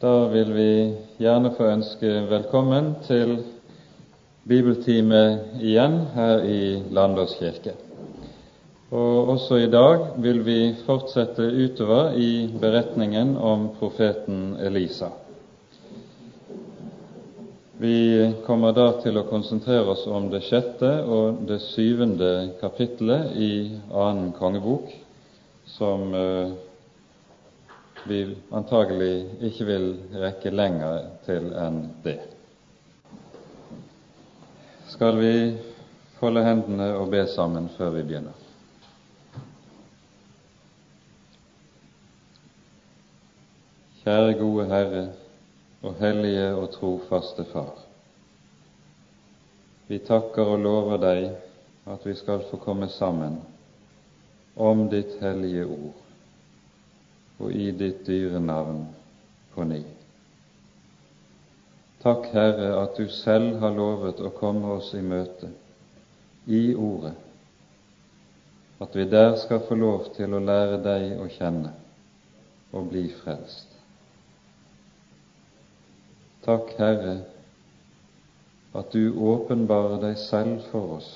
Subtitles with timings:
[0.00, 0.70] Da vil vi
[1.20, 3.34] gjerne få ønske velkommen til
[4.48, 5.18] bibeltime
[5.60, 6.60] igjen her i
[6.96, 7.74] Landås kirke.
[8.96, 15.10] Og også i dag vil vi fortsette utover i beretningen om profeten Elisa.
[17.76, 22.32] Vi kommer da til å konsentrere oss om det sjette og det syvende
[22.64, 23.52] kapittelet i
[23.92, 24.88] annen kongebok,
[25.76, 26.56] som eh,
[28.08, 29.88] vi antagelig ikke vil
[30.22, 32.18] rekke lenger til enn det.
[34.90, 35.34] Skal vi
[36.20, 38.46] folde hendene og be sammen før vi begynner?
[44.00, 45.06] Kjære gode Herre
[45.84, 47.74] og hellige og trofaste Far.
[49.88, 51.24] Vi takker og lover deg
[51.90, 53.40] at vi skal få komme sammen
[54.56, 56.09] om ditt hellige ord
[57.40, 58.84] og i ditt dyre navn
[59.54, 59.80] på ny.
[62.00, 65.50] Takk, Herre, at du selv har lovet å komme oss i møte
[66.48, 67.12] i Ordet,
[68.80, 71.74] at vi der skal få lov til å lære deg å kjenne
[72.72, 73.68] og bli frelst.
[76.46, 77.18] Takk, Herre,
[78.72, 81.10] at du åpenbarer deg selv for oss,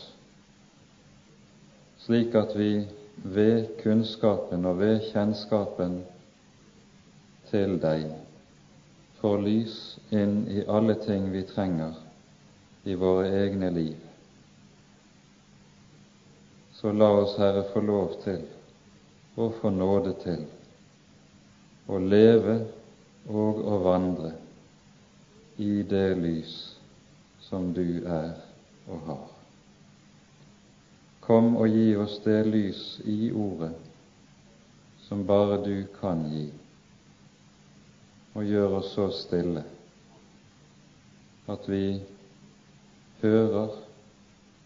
[2.05, 2.84] slik at vi
[3.25, 6.03] ved kunnskapen og ved kjennskapen
[7.55, 8.08] til deg
[9.20, 9.74] får lys
[10.10, 11.94] inn i alle ting vi trenger
[12.84, 14.00] i våre egne liv.
[16.75, 18.42] Så la oss, Herre, få lov til
[19.38, 20.42] og få nåde til
[21.86, 22.56] å leve
[23.30, 24.32] og å vandre
[25.62, 26.56] i det lys
[27.47, 28.34] som du er
[28.91, 29.25] og har.
[31.25, 33.72] Kom og gi oss det lys i Ordet
[35.06, 36.48] som bare du kan gi
[38.35, 39.63] og gjør oss så stille
[41.51, 42.01] at vi
[43.23, 43.77] hører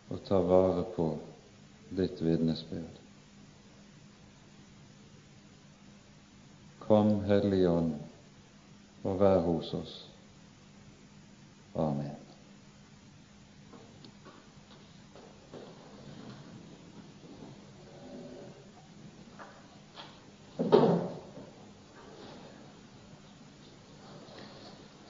[0.08, 1.08] og tar vare på
[1.98, 3.02] ditt vitnesbyrd.
[6.86, 7.92] Kom, Hellige Ånd,
[9.04, 9.98] og vær hos oss.
[11.76, 12.27] Amen.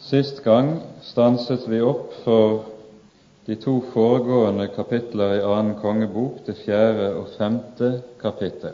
[0.09, 2.63] Sist gang stanset vi opp for
[3.45, 7.91] de to foregående kapitler i annen kongebok, det fjerde og femte
[8.23, 8.73] kapittel,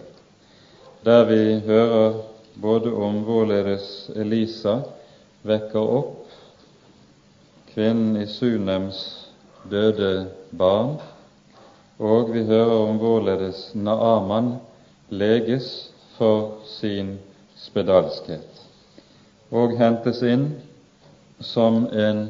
[1.03, 2.21] der vi hører
[2.62, 4.77] både om hvorledes Elisa
[5.43, 6.37] vekker opp
[7.73, 9.00] kvinnen i Sunems
[9.73, 11.00] døde barn,
[11.99, 14.53] og vi hører om hvorledes Naaman
[15.11, 15.73] leges
[16.15, 17.17] for sin
[17.59, 18.62] spedalskhet
[19.50, 20.47] og hentes inn
[21.41, 22.28] som en,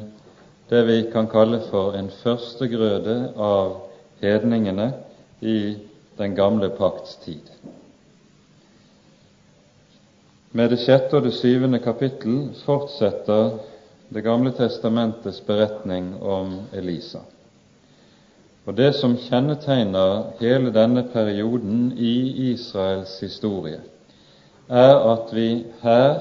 [0.69, 3.75] det vi kan kalle for en førstegrøde av
[4.21, 4.91] hedningene
[5.41, 5.77] i
[6.17, 7.51] den gamle pakts tid.
[10.55, 13.57] Med det sjette og det syvende kapittel fortsetter
[14.09, 17.19] Det gamle testamentets beretning om Elisa.
[18.65, 23.81] Og Det som kjennetegner hele denne perioden i Israels historie,
[24.69, 26.19] er at vi her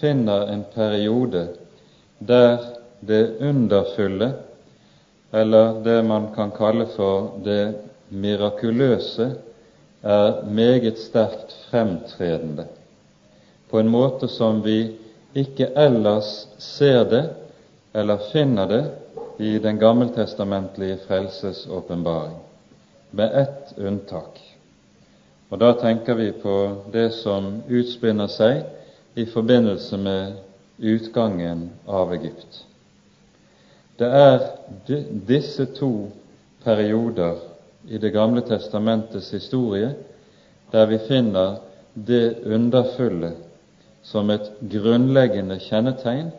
[0.00, 1.48] finner en periode
[2.28, 2.58] der
[3.00, 4.32] det underfulle,
[5.32, 7.74] eller det man kan kalle for det
[8.08, 9.32] mirakuløse,
[10.02, 12.66] er meget sterkt fremtredende,
[13.70, 14.96] på en måte som vi
[15.34, 17.22] ikke ellers ser det
[17.94, 18.82] eller finner det
[19.38, 22.36] i den gammeltestamentlige frelsesåpenbaring,
[23.10, 24.40] med ett unntak.
[25.50, 28.62] Og Da tenker vi på det som utspinner seg
[29.14, 30.32] i forbindelse med
[30.78, 32.64] utgangen av Egypt.
[33.96, 34.44] Det er
[35.28, 36.10] disse to
[36.64, 37.38] perioder
[37.88, 39.94] i Det gamle testamentets historie
[40.70, 41.56] der vi finner
[41.94, 43.32] det underfulle
[44.02, 46.30] som et grunnleggende kjennetegn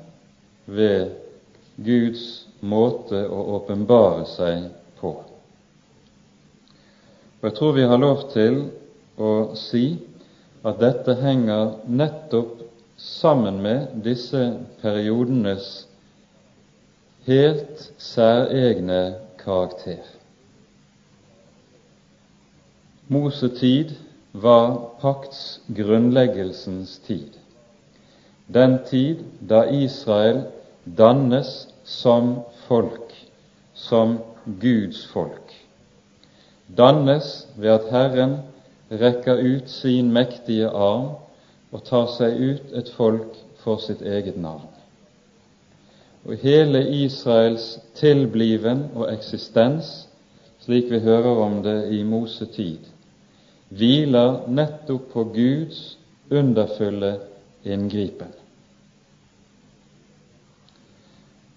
[0.66, 1.12] ved
[1.76, 4.70] Guds måte å åpenbare seg
[5.00, 5.14] på.
[7.40, 8.60] Og Jeg tror vi har lov til
[9.20, 9.86] å si
[10.64, 12.63] at dette henger nettopp
[12.98, 15.88] sammen med disse periodenes
[17.26, 20.04] helt særegne karakter.
[23.08, 23.96] Mosetid
[24.34, 27.30] var pakts grunnleggelsens tid,
[28.54, 30.44] den tid da Israel
[30.86, 33.14] dannes som folk,
[33.74, 35.54] som Guds folk.
[36.78, 38.38] Dannes ved at Herren
[38.92, 41.16] rekker ut sin mektige arm
[41.74, 44.70] og tar seg ut et folk for sitt eget navn.
[46.24, 50.08] Og hele Israels tilbliven og eksistens,
[50.64, 52.86] slik vi hører om det i Mosetid,
[53.74, 55.82] hviler nettopp på Guds
[56.32, 57.18] underfulle
[57.66, 58.32] inngripen.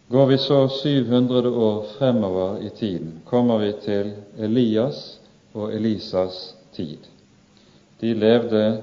[0.09, 5.19] Går vi så 700 år fremover i tiden, kommer vi til Elias
[5.55, 6.99] og Elisas tid.
[8.01, 8.83] De levde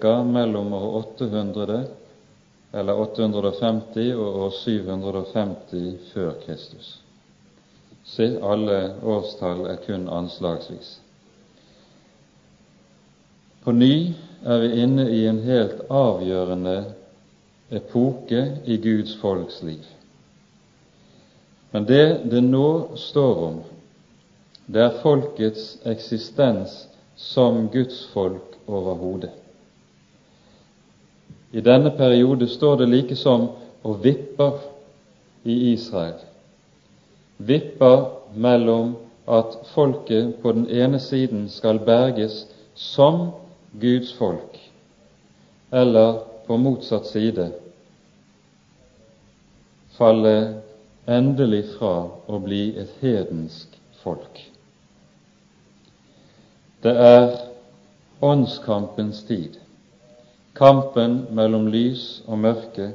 [0.00, 0.24] ca.
[0.24, 1.84] mellom år 800
[2.72, 6.98] eller 850 og år 750 før Kristus.
[8.04, 10.98] Se, alle årstall er kun anslagsvis.
[13.62, 14.12] På ny
[14.44, 16.76] er vi inne i en helt avgjørende
[17.70, 19.84] epoke i Guds folks liv.
[21.72, 23.60] Men det det nå står om,
[24.66, 26.82] det er folkets eksistens
[27.22, 29.30] som Guds folk overhodet.
[31.52, 33.48] I denne periode står det like som
[33.82, 34.58] og vipper
[35.44, 36.18] i Israel.
[37.38, 38.04] Vipper
[38.34, 38.94] mellom
[39.28, 43.30] at folket på den ene siden skal berges som
[43.80, 44.58] Guds folk,
[45.70, 47.52] eller på motsatt side
[49.98, 50.62] falle
[51.06, 51.94] endelig fra
[52.26, 54.40] å bli et hedensk folk.
[56.82, 57.36] Det er
[58.20, 59.54] åndskampens tid,
[60.58, 62.88] kampen mellom lys og mørke,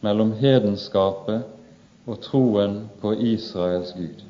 [0.00, 1.42] mellom hedenskapet
[2.06, 4.22] og troen på Israels Gud.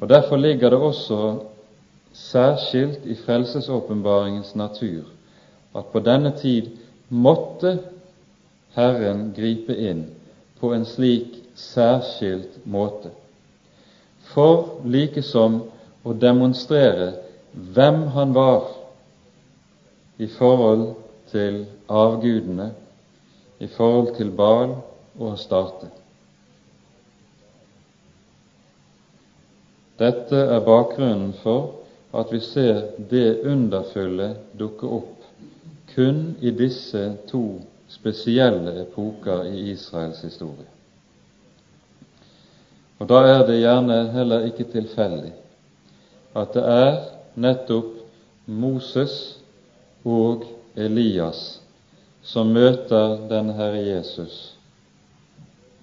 [0.00, 1.38] Og Derfor ligger det også
[2.12, 5.08] særskilt i frelsesåpenbaringens natur
[5.76, 6.68] at på denne tid
[7.08, 7.78] måtte
[8.76, 10.04] Herren gripe inn
[10.60, 13.08] på en slik særskilt måte,
[14.34, 15.62] for likesom
[16.04, 17.12] å demonstrere
[17.52, 18.68] hvem han var
[20.18, 20.94] i forhold
[21.30, 22.72] til avgudene,
[23.58, 24.74] i forhold til Baal
[25.18, 25.88] og Astarte.
[29.98, 31.70] Dette er bakgrunnen for
[32.16, 35.12] at vi ser det underfulle dukke opp
[35.94, 37.60] kun i disse to
[37.92, 40.68] spesielle epoker i Israels historie.
[42.98, 45.32] Og Da er det gjerne heller ikke tilfeldig
[46.36, 47.00] at det er
[47.34, 47.98] nettopp
[48.46, 49.38] Moses
[50.04, 50.44] og
[50.76, 51.60] Elias
[52.22, 54.54] som møter den Herre Jesus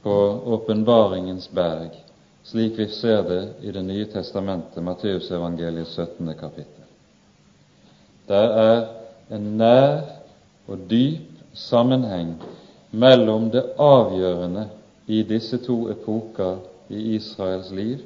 [0.03, 0.15] på
[0.55, 1.91] åpenbaringens berg,
[2.47, 6.33] slik vi ser det i Det nye testamentet, Matteusevangeliet 17.
[6.39, 6.85] kapittel.
[8.27, 8.87] Der er
[9.35, 10.01] en nær
[10.67, 12.37] og dyp sammenheng
[12.91, 14.69] mellom det avgjørende
[15.07, 16.57] i disse to epoker
[16.89, 17.99] i Israels liv,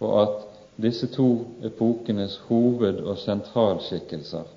[0.00, 0.51] og at
[0.82, 4.48] disse to epokenes hoved- og sentralskikkelser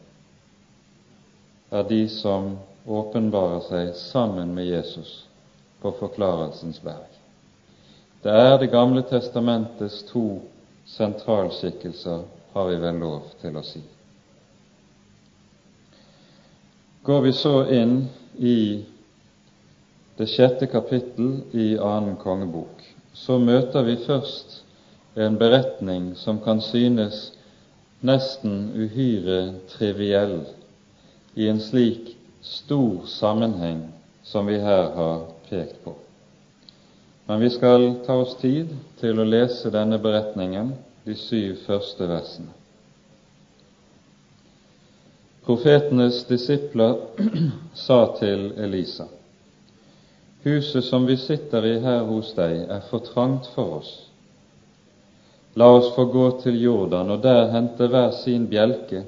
[1.69, 2.56] er de som
[2.86, 5.25] åpenbarer seg sammen med Jesus
[5.81, 7.12] på Forklarelsens berg.
[8.24, 10.42] Det er Det gamle testamentets to
[10.86, 12.24] sentralskikkelser,
[12.54, 13.81] har vi vel lov til å si.
[17.04, 18.07] Går vi så inn
[18.38, 18.86] i
[20.18, 22.81] det sjette kapittel i annen kongebok,
[23.13, 24.64] så møter vi først
[25.15, 27.31] en beretning som kan synes
[28.06, 30.41] nesten uhyre triviell
[31.33, 33.88] i en slik stor sammenheng
[34.23, 35.95] som vi her har pekt på.
[37.25, 42.51] Men vi skal ta oss tid til å lese denne beretningen, de syv første versene.
[45.45, 46.98] Profetenes disipler
[47.86, 49.05] sa til Elisa:"
[50.45, 53.93] Huset som vi sitter i her hos deg, er for trangt for oss.
[55.55, 59.05] La oss få gå til Jordan og der hente hver sin bjelke,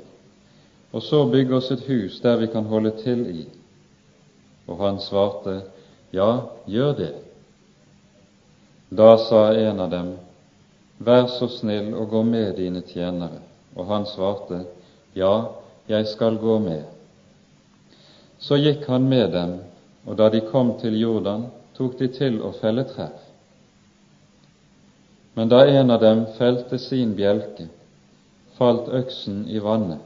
[0.91, 3.45] og så bygge oss et hus der vi kan holde til i.
[4.67, 5.61] Og han svarte,
[6.13, 7.13] Ja, gjør det.
[8.89, 10.13] Da sa en av dem,
[10.97, 13.43] Vær så snill å gå med dine tjenere.
[13.75, 14.63] Og han svarte,
[15.13, 15.51] Ja,
[15.87, 16.83] jeg skal gå med.
[18.39, 19.59] Så gikk han med dem
[20.07, 23.26] og da de kom til Jordan, tok de til å felle trær.
[25.37, 27.67] Men da en av dem felte sin bjelke,
[28.57, 30.01] falt øksen i vannet.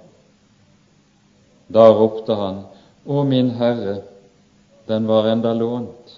[1.71, 2.65] Da ropte han,
[3.07, 4.01] Å min Herre,
[4.91, 6.17] den var enda lånt.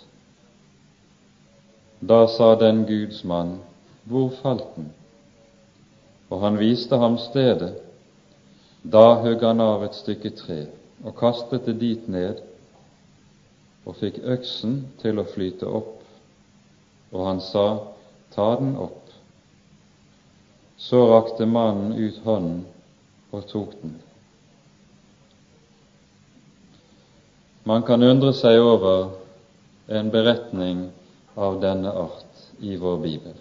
[2.02, 3.60] Da sa den Guds mann,
[4.10, 4.90] Hvor falt den?
[6.34, 7.76] Og han viste ham stedet.
[8.82, 10.60] Da hugg han av et stykke tre
[11.04, 12.42] og kastet det dit ned
[13.86, 16.00] og fikk øksen til å flyte opp,
[17.14, 17.68] og han sa,
[18.34, 19.03] Ta den opp.
[20.84, 22.66] Så rakte mannen ut hånden
[23.32, 24.02] og tok den.
[27.64, 29.14] man kan undre seg over
[29.88, 30.88] en beretning
[31.40, 33.36] av denne art i vår bibel.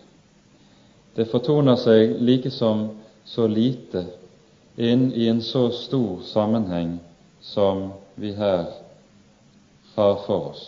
[1.15, 2.87] Det fortoner seg likesom
[3.29, 4.05] så lite
[4.77, 6.97] inn i en så stor sammenheng
[7.43, 8.71] som vi her
[9.97, 10.63] har for oss.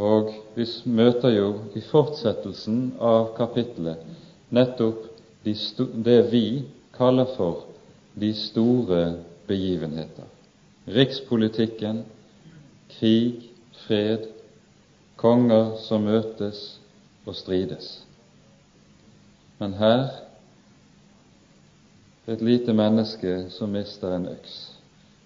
[0.00, 4.00] Og vi møter jo i fortsettelsen av kapittelet
[4.48, 5.09] nettopp
[5.44, 5.56] de
[6.04, 6.64] det vi
[6.96, 7.64] kaller for
[8.14, 10.24] de store begivenheter.
[10.86, 12.04] Rikspolitikken,
[12.88, 13.50] krig,
[13.86, 14.26] fred,
[15.16, 16.80] konger som møtes
[17.26, 18.02] og strides.
[19.58, 20.08] Men her
[22.30, 24.56] et lite menneske som mister en øks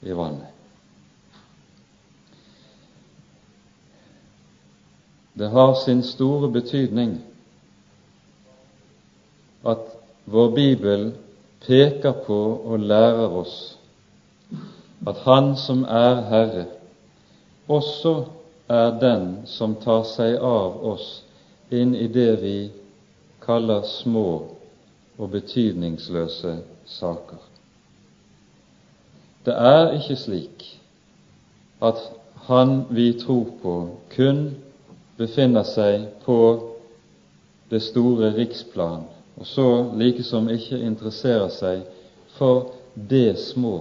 [0.03, 0.51] i vannet.
[5.35, 7.19] Det har sin store betydning
[9.67, 9.94] at
[10.25, 11.13] vår bibel
[11.67, 13.57] peker på og lærer oss
[15.07, 16.65] at Han som er Herre,
[17.69, 18.25] også
[18.69, 21.09] er den som tar seg av oss
[21.73, 22.59] inn i det vi
[23.45, 24.29] kaller små
[25.19, 26.57] og betydningsløse
[26.89, 27.41] saker.
[29.45, 30.65] Det er ikke slik
[31.85, 32.01] at
[32.49, 33.75] Han vi tror på,
[34.17, 34.55] kun
[35.17, 36.39] befinner seg på
[37.71, 39.05] det store riksplan,
[39.35, 39.67] og så
[39.99, 41.83] likesom ikke interesserer seg
[42.37, 43.75] for det små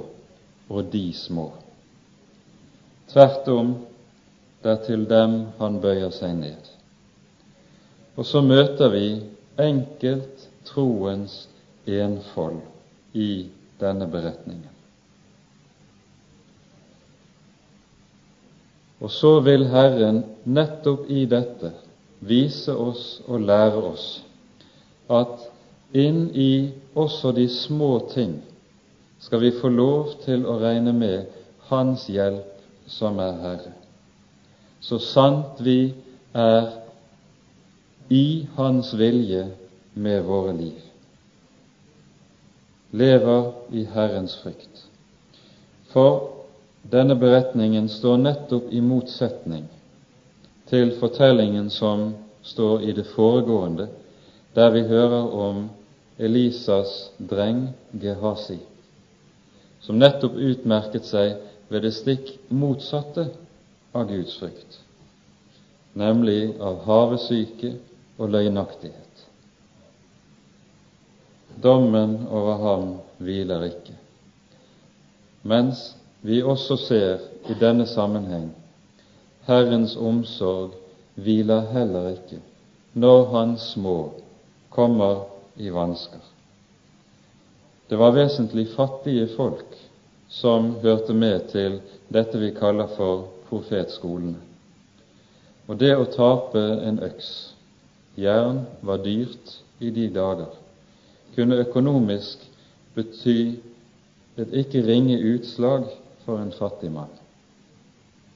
[0.69, 1.51] og de små.
[3.13, 3.75] Tvert om,
[4.63, 6.69] det er til dem han bøyer seg ned.
[8.17, 9.07] Og så møter vi
[9.59, 11.43] enkelt troens
[11.85, 12.61] enfold
[13.13, 13.49] i
[13.81, 14.71] denne beretningen.
[19.03, 21.73] Og så vil Herren nettopp i dette
[22.23, 24.05] vise oss og lære oss
[25.09, 25.49] at
[25.93, 28.41] inn i også de små ting
[29.19, 31.31] skal vi få lov til å regne med
[31.69, 32.59] Hans hjelp
[32.91, 33.73] som er Herre.
[34.83, 35.93] Så sant vi
[36.35, 36.73] er
[38.11, 39.45] i Hans vilje
[39.93, 40.81] med våre liv,
[42.91, 44.83] lever i Herrens frykt.
[45.93, 46.43] For
[46.91, 49.69] denne beretningen står nettopp i motsetning
[50.67, 52.09] til fortellingen som
[52.43, 53.87] står i det foregående,
[54.55, 55.69] der vi hører om
[56.19, 57.69] Elisas dreng
[58.01, 58.59] Gehazi,
[59.81, 63.27] som nettopp utmerket seg ved det stikk motsatte
[63.93, 64.77] av Guds frykt,
[65.97, 67.73] nemlig av havesyke
[68.17, 69.25] og løgnaktighet.
[71.63, 72.87] Dommen over ham
[73.21, 73.97] hviler ikke,
[75.43, 75.91] mens
[76.21, 78.51] vi også ser i denne sammenheng
[79.43, 80.71] Herrens omsorg
[81.19, 82.39] hviler heller ikke
[82.93, 84.13] når Hans små
[84.73, 85.23] kommer
[85.55, 86.19] i vansker.
[87.87, 89.75] Det var vesentlig fattige folk
[90.29, 91.77] som hørte med til
[92.13, 94.39] dette vi kaller for profetskolene.
[95.69, 97.29] Og det å tape en øks,
[98.17, 100.49] jern var dyrt i de dager,
[101.35, 102.41] kunne økonomisk
[102.97, 103.37] bety
[104.41, 105.85] et ikke ringe utslag
[106.25, 107.13] for en fattig mann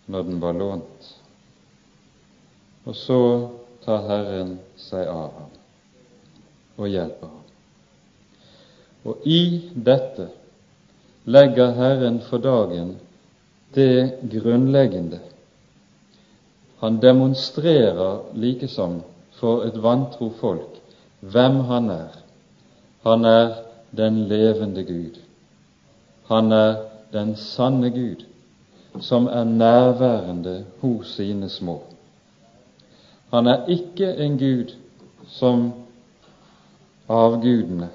[0.07, 1.13] når den var lånt.
[2.87, 3.21] Og så
[3.83, 5.55] tar Herren seg av ham
[6.77, 7.43] og hjelper ham.
[9.07, 9.41] Og i
[9.85, 10.29] dette
[11.25, 12.95] legger Herren for dagen
[13.75, 15.19] det grunnleggende.
[16.79, 19.01] Han demonstrerer likesom
[19.39, 20.77] for et vantro folk
[21.19, 22.19] hvem han er.
[23.03, 23.55] Han er
[23.97, 25.17] den levende Gud.
[26.27, 26.75] Han er
[27.13, 28.25] den sanne Gud,
[28.99, 31.81] som er nærværende hos sine små.
[33.33, 34.75] Han er ikke en Gud
[35.27, 35.73] som
[37.07, 37.87] avgudene,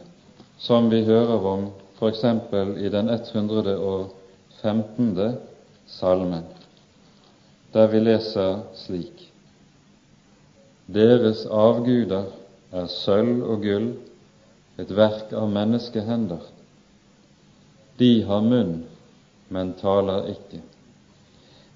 [0.59, 1.67] som vi hører om
[1.99, 2.25] f.eks.
[2.79, 5.37] i den 115.
[5.87, 6.45] salmen,
[7.73, 9.29] der vi leser slik
[10.93, 12.25] Deres avguder
[12.73, 13.93] er sølv og gull,
[14.81, 16.41] et verk av menneskehender.
[18.01, 18.83] De har munn
[19.53, 20.61] men taler ikke.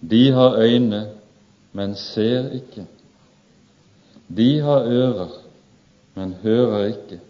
[0.01, 1.03] De har øyne,
[1.73, 2.87] men ser ikke.
[4.29, 5.35] De har ører,
[6.17, 7.21] men hører ikke,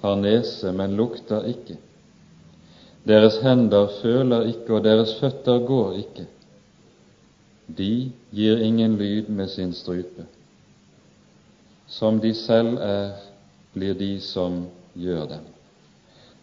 [0.00, 1.76] har nese, men lukter ikke.
[3.08, 6.26] Deres hender føler ikke, og deres føtter går ikke.
[7.78, 10.26] De gir ingen lyd med sin strupe.
[11.88, 13.16] Som de selv er,
[13.74, 15.46] blir de som gjør dem.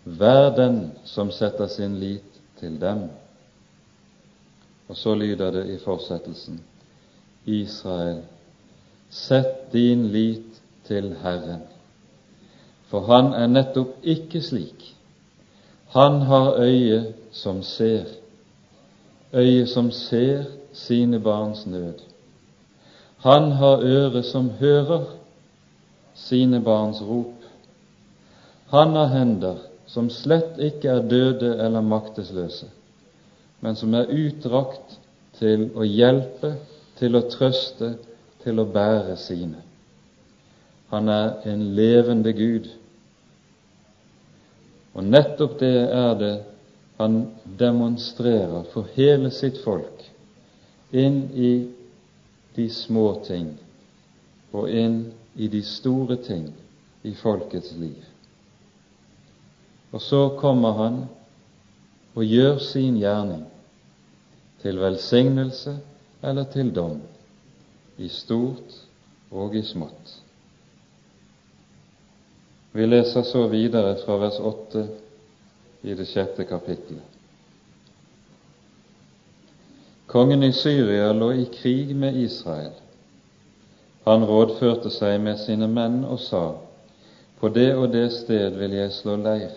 [0.05, 3.07] Vær den som setter sin lit til dem.
[4.87, 6.59] Og så lyder det i fortsettelsen
[7.45, 8.21] Israel,
[9.09, 11.61] sett din lit til Herren,
[12.89, 14.91] for han er nettopp ikke slik.
[15.95, 18.05] Han har øye som ser,
[19.33, 22.03] øye som ser sine barns nød.
[23.17, 25.05] Han har øre som hører
[26.13, 27.33] sine barns rop.
[28.69, 29.55] Han har hender
[29.87, 32.67] som slett ikke er døde eller maktesløse,
[33.61, 34.99] men som er utdrakt
[35.39, 36.55] til å hjelpe,
[36.99, 37.95] til å trøste,
[38.43, 39.61] til å bære sine.
[40.89, 42.69] Han er en levende Gud.
[44.93, 46.35] Og nettopp det er det
[46.97, 47.17] han
[47.59, 50.05] demonstrerer for hele sitt folk
[50.95, 51.51] inn i
[52.55, 53.49] de små ting
[54.55, 55.01] og inn
[55.35, 56.47] i de store ting
[57.03, 57.99] i folkets liv.
[59.91, 61.01] Og så kommer han
[62.15, 63.43] og gjør sin gjerning
[64.63, 65.75] til velsignelse
[66.23, 67.01] eller til dom,
[67.97, 68.79] i stort
[69.31, 70.24] og i smått.
[72.75, 74.81] Vi leser så videre fra vers 8
[75.81, 77.03] i det sjette kapittelet.
[80.11, 82.73] Kongen i Syria lå i krig med Israel.
[84.03, 86.43] Han rådførte seg med sine menn og sa:"
[87.39, 89.55] På det og det sted vil jeg slå leir.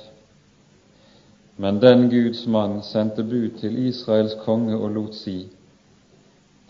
[1.56, 5.48] Men den Guds mann sendte bud til Israels konge og lot si:"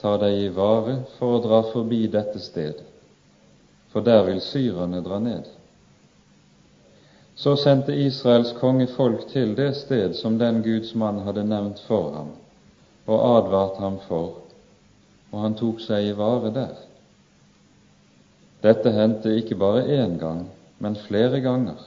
[0.01, 2.83] Ta deg i vare for å dra forbi dette sted,
[3.93, 5.58] for der vil syrerne dra ned.
[7.39, 12.09] Så sendte Israels konge folk til det sted som den Guds mann hadde nevnt for
[12.17, 12.33] ham,
[13.07, 14.41] og advart ham for,
[15.31, 16.75] og han tok seg i vare der.
[18.67, 20.49] Dette hendte ikke bare én gang,
[20.83, 21.79] men flere ganger.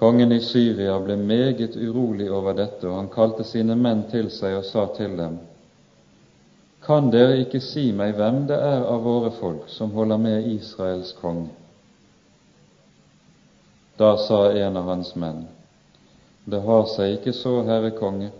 [0.00, 4.62] Kongen i Syria ble meget urolig over dette, og han kalte sine menn til seg
[4.62, 5.38] og sa til dem:"
[6.86, 11.12] Kan dere ikke si meg hvem det er av våre folk som holder med Israels
[11.20, 11.50] konge?
[14.00, 15.44] Da sa en av hans menn,
[16.44, 18.30] Det har seg ikke så, Herre konge.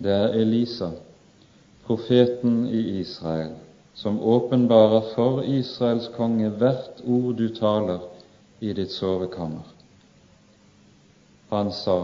[0.00, 0.86] Det er Elisa,
[1.84, 3.50] profeten i Israel,
[3.94, 8.06] som åpenbarer for Israels konge hvert ord du taler
[8.64, 9.66] i ditt sovekammer.
[11.50, 11.98] Han sa,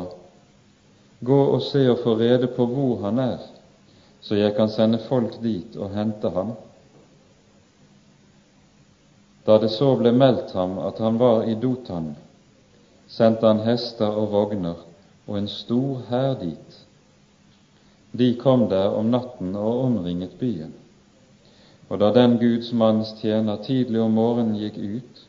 [1.21, 3.47] Gå og se og få rede på hvor han er,
[4.21, 6.53] så jeg kan sende folk dit og hente ham.
[9.49, 12.13] Da det så ble meldt ham at han var i Dotan,
[13.13, 14.81] sendte han hester og vogner
[15.27, 16.79] og en stor hær dit.
[18.19, 20.73] De kom der om natten og omringet byen.
[21.89, 25.23] Og da den Guds manns tjener tidlig om morgenen gikk ut,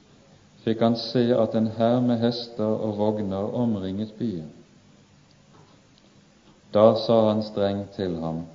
[0.64, 4.50] fikk han se at en hær med hester og vogner omringet byen.
[6.74, 8.46] Da sa han strengt til ham,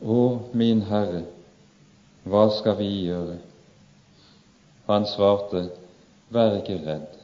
[0.00, 0.20] Å,
[0.56, 1.26] min Herre,
[2.24, 3.36] hva skal vi gjøre?
[4.88, 5.66] Han svarte,
[6.32, 7.19] Vær ikke redd.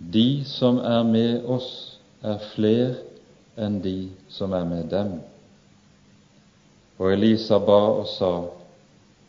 [0.00, 2.96] De som er med oss, er fler
[3.60, 5.18] enn de som er med dem.
[7.00, 8.32] Og Elisa ba og sa,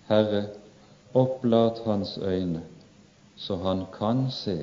[0.08, 0.46] Herre,
[1.16, 2.64] opplat hans øyne,
[3.36, 4.58] så han kan se.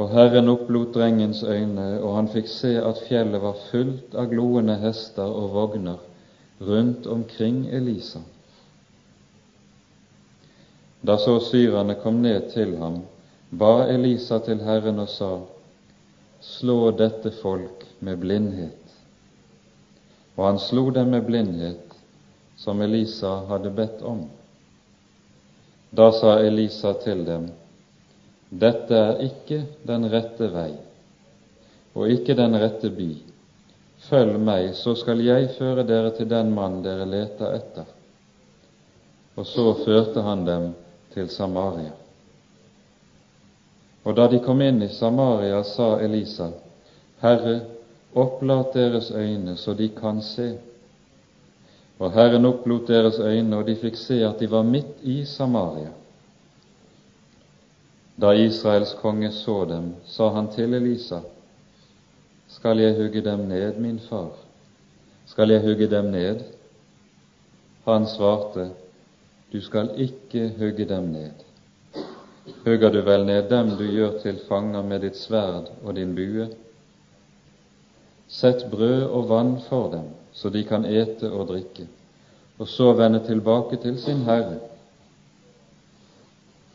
[0.00, 4.78] Og Herren opplot drengens øyne, og han fikk se at fjellet var fullt av gloende
[4.80, 6.00] hester og vogner
[6.60, 8.20] rundt omkring Elisa.
[11.04, 13.02] Da så syrerne kom ned til ham,
[13.50, 15.30] ba Elisa til Herren og sa,
[16.40, 18.92] Slå dette folk med blindhet.
[20.38, 21.96] Og han slo dem med blindhet,
[22.56, 24.22] som Elisa hadde bedt om.
[25.90, 27.50] Da sa Elisa til dem,
[28.50, 30.72] Dette er ikke den rette vei,
[31.94, 33.10] og ikke den rette by.
[34.08, 37.90] Følg meg, så skal jeg føre dere til den mann dere leter etter.
[39.36, 40.70] Og så førte han dem
[41.14, 41.92] til Samaria.
[44.04, 46.50] Og da de kom inn i Samaria, sa Elisa,
[47.20, 47.60] Herre,
[48.16, 50.54] opplat deres øyne så de kan se.
[52.00, 55.90] Og Herren opplot deres øyne, og de fikk se at de var midt i Samaria.
[58.20, 61.20] Da Israels konge så dem, sa han til Elisa,
[62.48, 64.32] Skal jeg hugge dem ned, min far?
[65.26, 66.40] Skal jeg hugge dem ned?
[67.84, 68.70] Han svarte,
[69.52, 71.49] Du skal ikke hugge dem ned
[72.64, 76.48] hugger du vel ned dem du gjør til fanger med ditt sverd og din bue?
[78.30, 81.86] Sett brød og vann for dem, så de kan ete og drikke,
[82.58, 84.60] og så vende tilbake til sin Herre.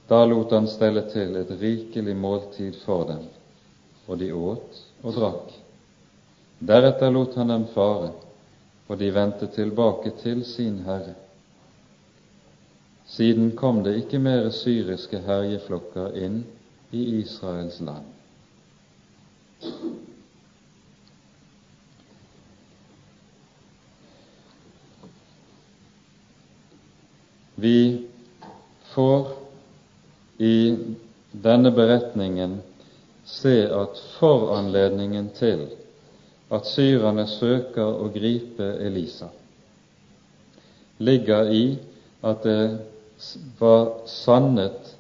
[0.10, 3.24] Da lot han stelle til et rikelig måltid for dem,
[4.08, 5.54] og de åt og drakk.
[6.60, 8.12] Deretter lot han dem fare,
[8.88, 11.16] og de vendte tilbake til sin Herre.
[13.08, 16.42] Siden kom det ikke mere syriske herjeflokker inn
[16.92, 18.12] i Israels land.
[27.56, 27.78] Vi
[28.96, 29.30] får
[30.38, 30.58] i
[31.32, 32.58] denne beretningen
[33.26, 35.64] se at foranledningen til
[36.54, 39.30] at syrerne søker å gripe Elisa,
[41.00, 41.64] ligger i
[42.26, 42.60] at det
[43.60, 44.96] var sannet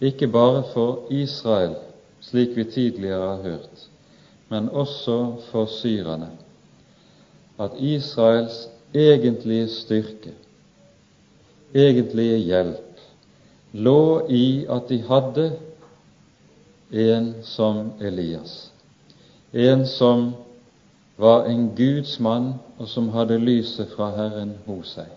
[0.00, 1.74] ikke bare for Israel,
[2.20, 3.88] slik vi tidligere har hørt,
[4.48, 6.30] men også for syrerne,
[7.58, 10.32] at Israels egentlige styrke,
[11.74, 13.00] egentlige hjelp,
[13.72, 15.52] lå i at de hadde
[16.92, 18.72] en som Elias,
[19.52, 20.34] en som
[21.18, 25.08] var en Guds mann, og som hadde lyset fra Herren hos seg.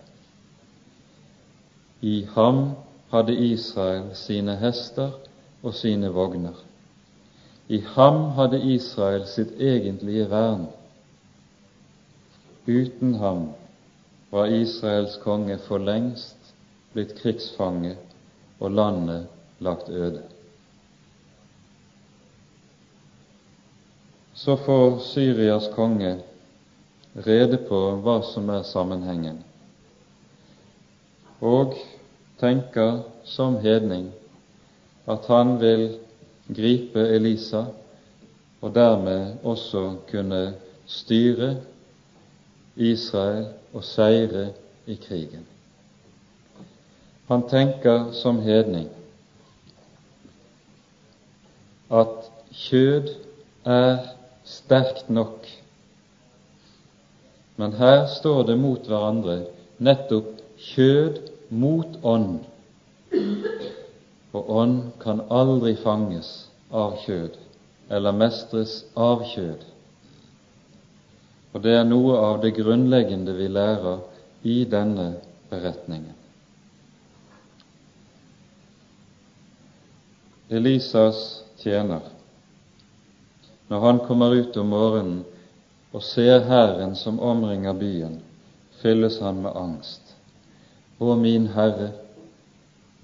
[2.02, 2.76] I ham
[3.10, 5.10] hadde Israel sine hester
[5.62, 6.56] og sine vogner.
[7.68, 10.66] I ham hadde Israel sitt egentlige vern.
[12.66, 13.48] Uten ham
[14.30, 16.54] var Israels konge for lengst
[16.92, 17.96] blitt krigsfange
[18.60, 19.26] og landet
[19.60, 20.22] lagt øde.
[24.40, 26.14] så får Syrias konge
[27.26, 29.42] rede på hva som er sammenhengen,
[31.40, 31.74] og
[32.40, 34.10] tenker som hedning
[35.10, 35.86] at han vil
[36.56, 37.64] gripe Elisa
[38.60, 40.54] og dermed også kunne
[40.86, 41.56] styre
[42.76, 44.50] Israel og seire
[44.86, 45.46] i krigen.
[47.28, 48.88] Han tenker som hedning
[51.90, 53.14] at kjød
[53.64, 53.96] er
[54.44, 55.46] sterkt nok.
[57.56, 59.44] Men her står det mot hverandre
[59.78, 62.38] nettopp kjød mot ånd.
[64.32, 66.30] Og ånd kan aldri fanges
[66.70, 67.36] av kjød
[67.90, 69.66] eller mestres av kjød.
[71.50, 74.04] Og det er noe av det grunnleggende vi lærer
[74.46, 75.08] i denne
[75.50, 76.14] beretningen.
[80.50, 82.06] Elisas tjener
[83.70, 85.18] når han kommer ut om morgenen
[85.94, 88.16] og ser hæren som omringer byen,
[88.82, 90.09] fylles han med angst.
[91.00, 91.94] Å min Herre,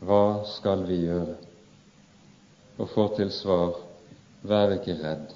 [0.04, 1.38] hva skal vi gjøre?
[2.76, 3.78] Og får til svar,
[4.44, 5.30] vær ikke redd.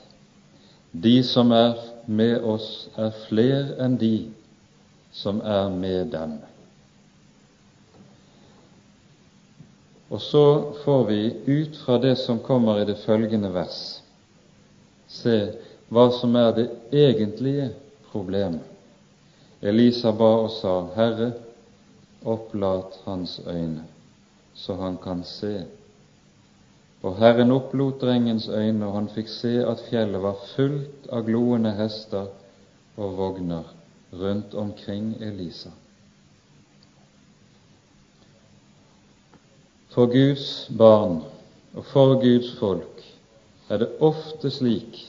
[0.92, 4.28] De som er med oss, er fler enn de
[5.16, 6.36] som er med dem.
[10.10, 10.44] Og så
[10.84, 14.00] får vi ut fra det som kommer i det følgende vers,
[15.08, 15.36] se
[15.88, 17.70] hva som er det egentlige
[18.10, 18.66] problemet.
[19.62, 21.32] Elisa ba og sa, Herre,
[22.24, 23.84] opplat hans øyne,
[24.54, 25.64] så han kan se.
[27.02, 31.72] Og Herren opplot drengens øyne, og han fikk se at fjellet var fullt av gloende
[31.78, 32.28] hester
[32.96, 33.64] og vogner
[34.12, 35.70] rundt omkring Elisa.
[39.90, 41.22] For Guds barn
[41.74, 43.02] og for Guds folk
[43.70, 45.00] er det ofte slik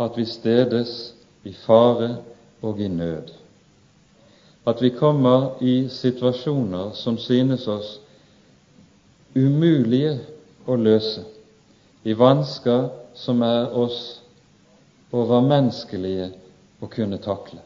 [0.00, 2.16] at vi stedes i fare
[2.62, 3.30] og i nød,
[4.64, 7.98] at vi kommer i situasjoner som synes oss
[9.34, 10.18] umulige
[10.66, 11.24] å løse,
[12.04, 14.00] i vansker som er oss
[15.14, 16.30] overmenneskelige
[16.80, 17.60] å kunne takle.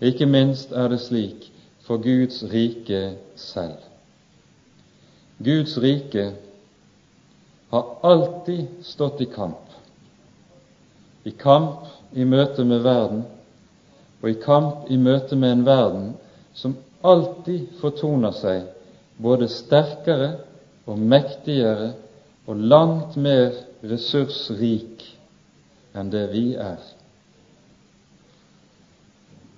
[0.00, 1.46] Ikke minst er det slik
[1.84, 3.78] for Guds rike selv.
[5.40, 6.32] Guds rike
[7.70, 9.66] har alltid stått i kamp.
[11.24, 13.22] I kamp i møte med verden,
[14.20, 16.06] og i kamp i møte med en verden
[16.54, 18.68] som alltid fortoner seg
[19.20, 20.30] både sterkere
[20.88, 21.92] og mektigere
[22.48, 23.54] og langt mer
[23.86, 25.04] ressursrik
[25.96, 26.80] enn det vi er.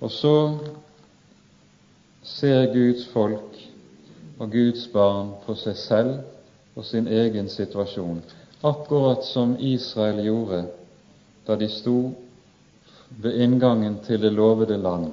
[0.03, 0.37] Og så
[2.27, 3.59] ser Guds folk
[4.38, 8.22] og Guds barn på seg selv og sin egen situasjon,
[8.62, 10.62] akkurat som Israel gjorde
[11.46, 12.12] da de sto
[13.18, 15.12] ved inngangen til det lovede land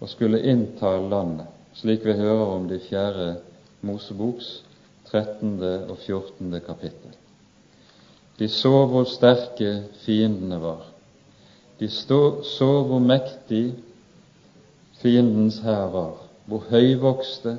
[0.00, 3.28] og skulle innta landet, slik vi hører om det i fjerde
[3.80, 4.62] Moseboks
[5.10, 5.62] 13.
[5.62, 6.60] og 14.
[6.66, 7.16] kapittel.
[8.38, 10.84] De så hvor sterke fiendene var.
[11.80, 13.74] De så hvor mektig
[15.02, 16.14] fiendens hær var,
[16.46, 17.58] hvor høyvokste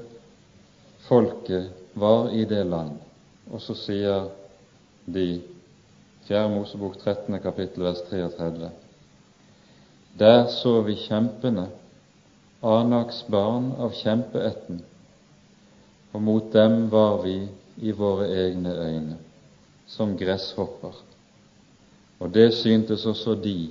[1.08, 3.00] folket var i det land.
[3.52, 4.28] Og så sier
[5.10, 5.42] de,
[6.28, 6.46] 4.
[6.52, 7.40] Mosebok 13.
[7.42, 8.70] kapittel vers 33,
[10.20, 11.68] der så vi kjempene,
[12.62, 14.82] Anaks barn av kjempeetten,
[16.12, 17.38] og mot dem var vi
[17.80, 19.18] i våre egne øyne
[19.88, 20.98] som gresshopper,
[22.20, 23.70] og det syntes også de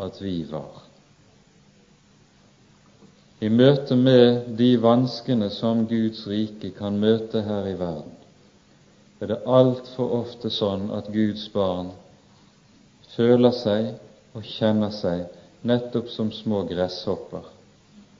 [0.00, 0.86] at vi var.
[3.40, 8.16] i møte med de vanskene som Guds rike kan møte her i verden,
[9.20, 11.92] er det altfor ofte sånn at Guds barn
[13.16, 13.92] føler seg
[14.32, 17.46] og kjenner seg nettopp som små gresshopper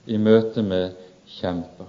[0.07, 0.97] i møte med
[1.39, 1.89] kjemper,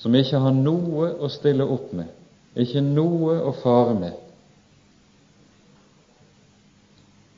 [0.00, 2.08] som ikke har noe å stille opp med,
[2.56, 4.16] ikke noe å fare med.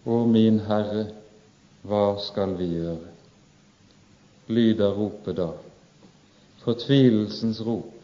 [0.03, 1.09] Å min Herre,
[1.87, 3.12] hva skal vi gjøre?
[4.53, 5.53] lyder ropet da.
[6.62, 7.94] Fortvilelsens rop,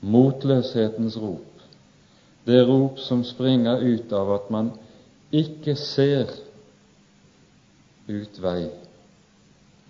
[0.00, 1.50] motløshetens rop,
[2.44, 4.72] det rop som springer ut av at man
[5.34, 6.32] ikke ser
[8.08, 8.68] utvei,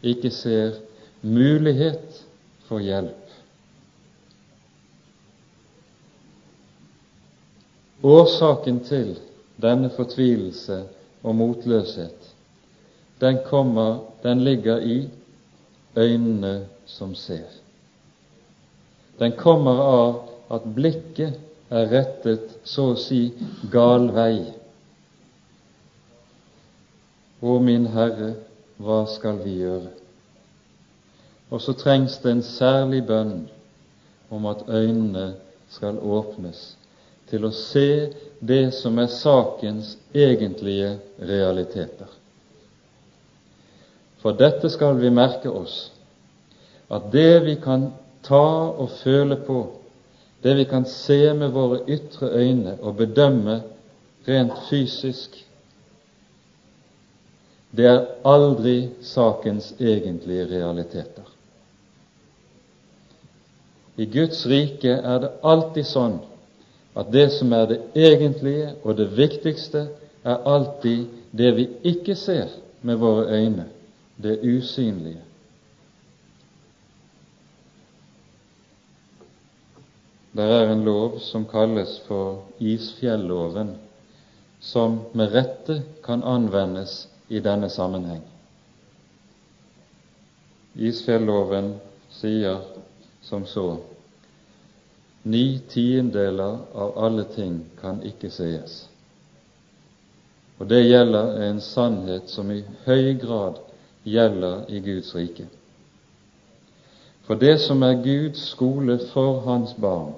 [0.02, 0.78] ikke ser
[1.22, 2.20] mulighet
[2.68, 3.20] for hjelp.
[8.04, 9.14] Årsaken til
[9.62, 10.82] denne fortvilelse
[11.24, 12.30] og motløshet,
[13.20, 15.08] den kommer, den ligger i
[15.96, 17.48] øynene som ser.
[19.18, 20.14] Den kommer av
[20.52, 21.38] at blikket
[21.70, 23.28] er rettet så å si
[23.72, 24.42] gal vei.
[27.44, 28.30] Å, min Herre,
[28.80, 29.90] hva skal vi gjøre?
[31.52, 33.44] Og så trengs det en særlig bønn
[34.32, 35.34] om at øynene
[35.70, 36.62] skal åpnes
[37.28, 37.88] til å se
[38.40, 42.08] det som er sakens egentlige realiteter.
[44.24, 45.90] For dette skal vi merke oss,
[46.88, 47.90] at det vi kan
[48.24, 49.58] ta og føle på,
[50.44, 53.60] det vi kan se med våre ytre øyne og bedømme
[54.28, 55.36] rent fysisk,
[57.76, 61.26] det er aldri sakens egentlige realiteter.
[63.96, 66.18] I Guds rike er det alltid sånn
[66.94, 69.88] at det som er det egentlige og det viktigste,
[70.24, 73.66] er alltid det vi ikke ser med våre øyne,
[74.16, 75.22] det usynlige.
[80.34, 83.74] Det er en lov som kalles for isfjelloven,
[84.60, 88.22] som med rette kan anvendes i denne sammenheng.
[90.74, 91.74] Isfjelloven
[92.10, 92.60] sier
[93.22, 93.68] som så
[95.24, 98.82] ni tiendeler av alle ting kan ikke sees.
[100.60, 103.62] Og det gjelder en sannhet som i høy grad
[104.04, 105.46] gjelder i Guds rike.
[107.24, 110.12] For det som er Guds skole for hans barn,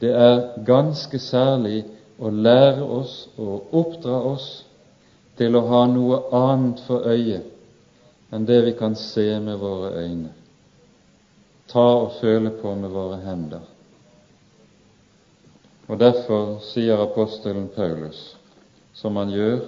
[0.00, 1.84] det er ganske særlig
[2.18, 4.48] å lære oss og oppdra oss
[5.40, 7.48] til å ha noe annet for øyet
[8.30, 10.34] enn det vi kan se med våre øyne,
[11.72, 13.64] ta og føle på med våre hender.
[15.88, 18.36] Og Derfor sier apostelen Paulus,
[18.94, 19.64] som han gjør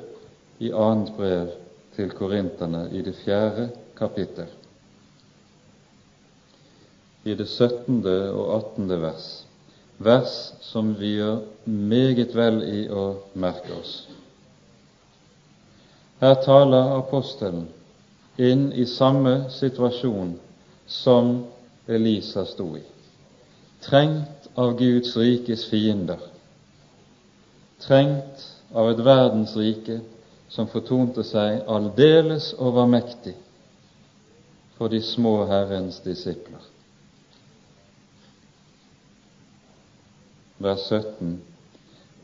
[0.62, 1.50] i annet brev
[1.96, 4.52] til korinterne i det fjerde kapittel,
[7.24, 9.28] i det syttende og attende vers,
[9.98, 14.02] vers som vi gjør meget vel i å merke oss.
[16.22, 17.64] Her taler apostelen
[18.38, 20.36] inn i samme situasjon
[20.86, 21.32] som
[21.90, 22.82] Elisa sto i,
[23.82, 26.22] trengt av Guds rikes fiender,
[27.82, 29.98] trengt av et verdensrike
[30.52, 33.34] som fortonte seg aldeles overmektig
[34.78, 36.62] for de små Herrens disipler.
[40.62, 41.40] Vers 17.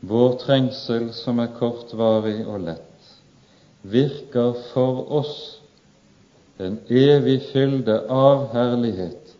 [0.07, 2.88] Vår trengsel, som er kortvarig og lett,
[3.81, 5.35] virker for oss
[6.57, 9.35] en evig fylde av herlighet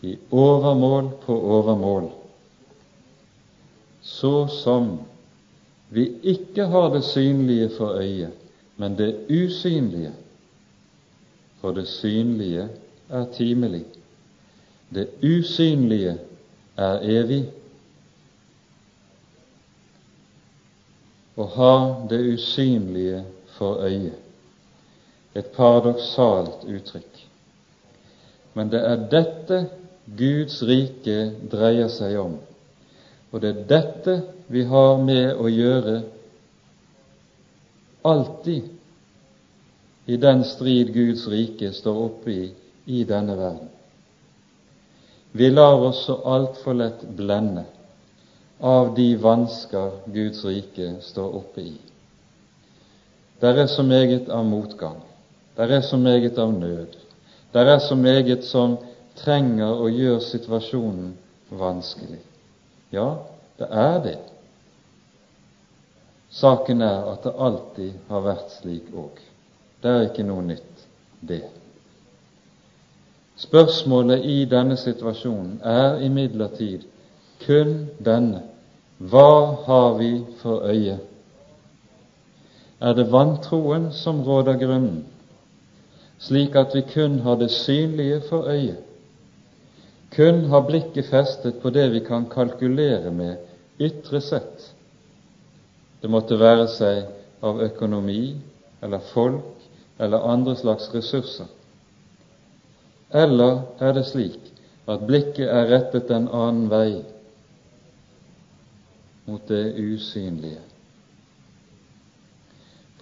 [0.00, 2.10] i overmål på overmål,
[4.02, 4.92] så som
[5.88, 8.30] vi ikke har det synlige for øyet,
[8.76, 10.12] men det usynlige.
[11.60, 12.68] For det synlige
[13.08, 13.84] er timelig,
[14.90, 16.16] det usynlige
[16.76, 17.42] er evig.
[21.36, 21.76] Å ha
[22.10, 23.22] det usynlige
[23.62, 24.18] for øyet
[25.38, 27.20] et paradoksalt uttrykk.
[28.54, 29.60] Men det er dette
[30.18, 31.18] Guds rike
[31.52, 32.34] dreier seg om,
[33.30, 34.16] og det er dette
[34.52, 35.94] vi har med å gjøre
[38.04, 38.62] alltid
[40.10, 42.50] i den strid Guds rike står oppe i
[42.90, 43.68] i denne verden.
[45.32, 47.62] Vi lar oss så altfor lett blende
[48.58, 51.76] av de vansker Guds rike står oppe i.
[53.42, 55.02] Der er så meget av motgang,
[55.56, 56.86] der er så meget av nød,
[57.52, 58.76] der er så meget som
[59.16, 61.16] trenger å gjøre situasjonen
[61.50, 62.20] vanskelig.
[62.92, 63.08] Ja,
[63.58, 64.18] det er det.
[66.30, 69.18] Saken er at det alltid har vært slik òg.
[69.82, 70.86] Det er ikke noe nytt,
[71.20, 71.42] det.
[73.42, 76.86] Spørsmålet i denne situasjonen er imidlertid
[77.42, 78.46] kun denne
[79.02, 81.00] hva har vi for øye?
[82.82, 85.04] Er det vantroen som råder grunnen,
[86.18, 88.80] slik at vi kun har det synlige for øyet,
[90.16, 93.36] kun har blikket festet på det vi kan kalkulere med
[93.80, 94.72] ytre sett,
[96.02, 97.04] det måtte være seg
[97.42, 98.34] av økonomi
[98.82, 99.62] eller folk
[100.02, 101.46] eller andre slags ressurser?
[103.14, 104.50] Eller er det slik
[104.90, 107.02] at blikket er rettet en annen vei,
[109.30, 110.71] mot det usynlige?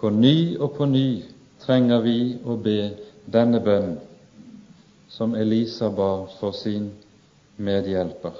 [0.00, 1.22] På ny og på ny
[1.60, 2.78] trenger vi å be
[3.28, 3.98] denne bønnen
[5.10, 6.90] som Elisa ba for sin
[7.60, 8.36] medhjelper.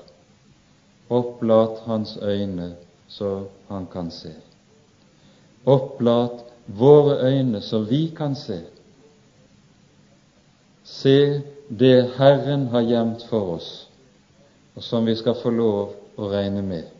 [1.11, 2.73] Opplat hans øyne
[3.09, 4.33] så han kan se.
[5.67, 8.61] Opplat våre øyne så vi kan se.
[10.85, 13.89] Se det Herren har gjemt for oss,
[14.75, 17.00] og som vi skal få lov å regne med.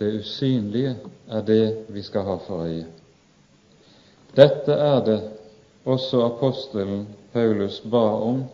[0.00, 0.96] Det usynlige
[1.28, 2.86] er det vi skal ha for øye.
[4.36, 5.20] Dette er det
[5.84, 8.44] også apostelen Paulus ba om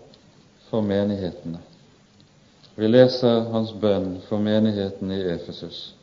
[0.70, 1.60] for menighetene.
[2.76, 5.94] Vi leser hans bønn for menigheten i Efesus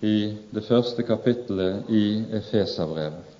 [0.00, 3.35] i det første kapittelet i Efeserbrevet.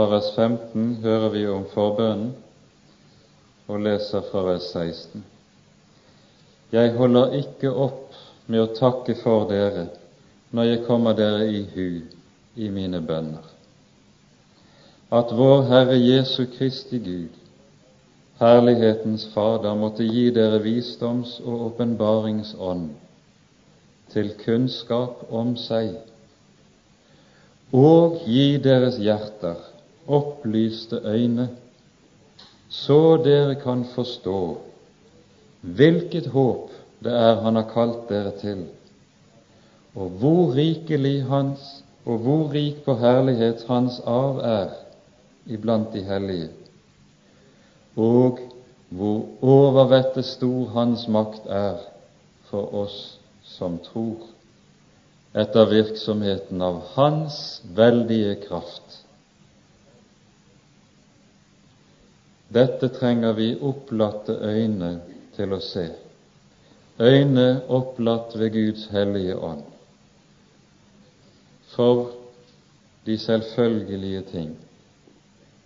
[0.00, 2.30] Fra vers 15 hører vi om forbønnen
[3.68, 5.20] og leser fra vers 16.
[6.72, 9.82] Jeg holder ikke opp med å takke for dere
[10.56, 11.84] når jeg kommer dere i hu
[12.56, 13.44] i mine bønner
[15.20, 17.36] at vår Herre Jesu Kristi Gud,
[18.40, 22.88] Herlighetens Fader, måtte gi dere visdoms- og åpenbaringsånd
[24.14, 25.92] til kunnskap om seg,
[27.76, 29.66] og gi deres hjerter
[30.10, 31.48] opplyste øyne,
[32.68, 34.40] så dere kan forstå
[35.60, 36.70] hvilket håp
[37.04, 38.64] det er Han har kalt dere til,
[39.94, 44.68] og hvor rikelig Hans og hvor rik på herlighet Hans arv er
[45.46, 46.48] iblant de hellige,
[47.96, 48.38] og
[48.88, 51.78] hvor overvettet stor Hans makt er
[52.50, 54.26] for oss som tror,
[55.34, 59.04] etter virksomheten av Hans veldige kraft.
[62.50, 65.00] Dette trenger vi opplatte øyne
[65.36, 65.86] til å se,
[67.00, 69.62] øyne opplatt ved Guds hellige ånd,
[71.76, 72.10] for
[73.06, 74.58] de selvfølgelige ting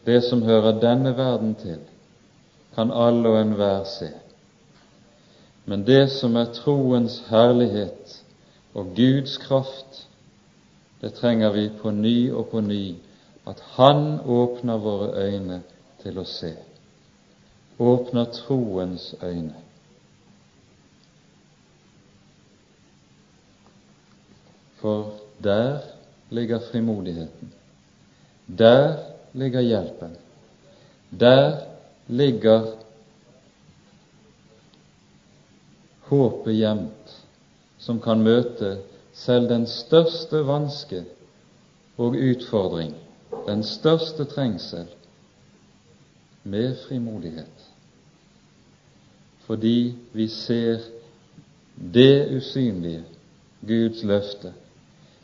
[0.06, 1.80] det som hører denne verden til,
[2.74, 4.10] kan alle og enhver se.
[5.64, 8.18] Men det som er troens herlighet
[8.74, 10.02] og Guds kraft,
[11.00, 12.96] det trenger vi på ny og på ny
[13.46, 15.62] at Han åpner våre øyne
[16.02, 16.52] til å se.
[17.78, 19.54] Åpner troens øyne.
[24.74, 25.78] For der
[26.30, 27.52] ligger frimodigheten.
[28.58, 28.96] Der
[29.32, 30.16] ligger hjelpen.
[31.20, 31.60] Der
[32.06, 32.76] ligger
[36.00, 37.14] håpet gjemt,
[37.78, 38.78] som kan møte
[39.12, 41.04] selv den største vanske
[41.96, 42.94] og utfordring,
[43.46, 44.86] den største trengsel,
[46.44, 47.53] med frimodighet.
[49.46, 50.80] Fordi vi ser
[51.76, 53.04] det usynlige,
[53.66, 54.52] Guds løfte.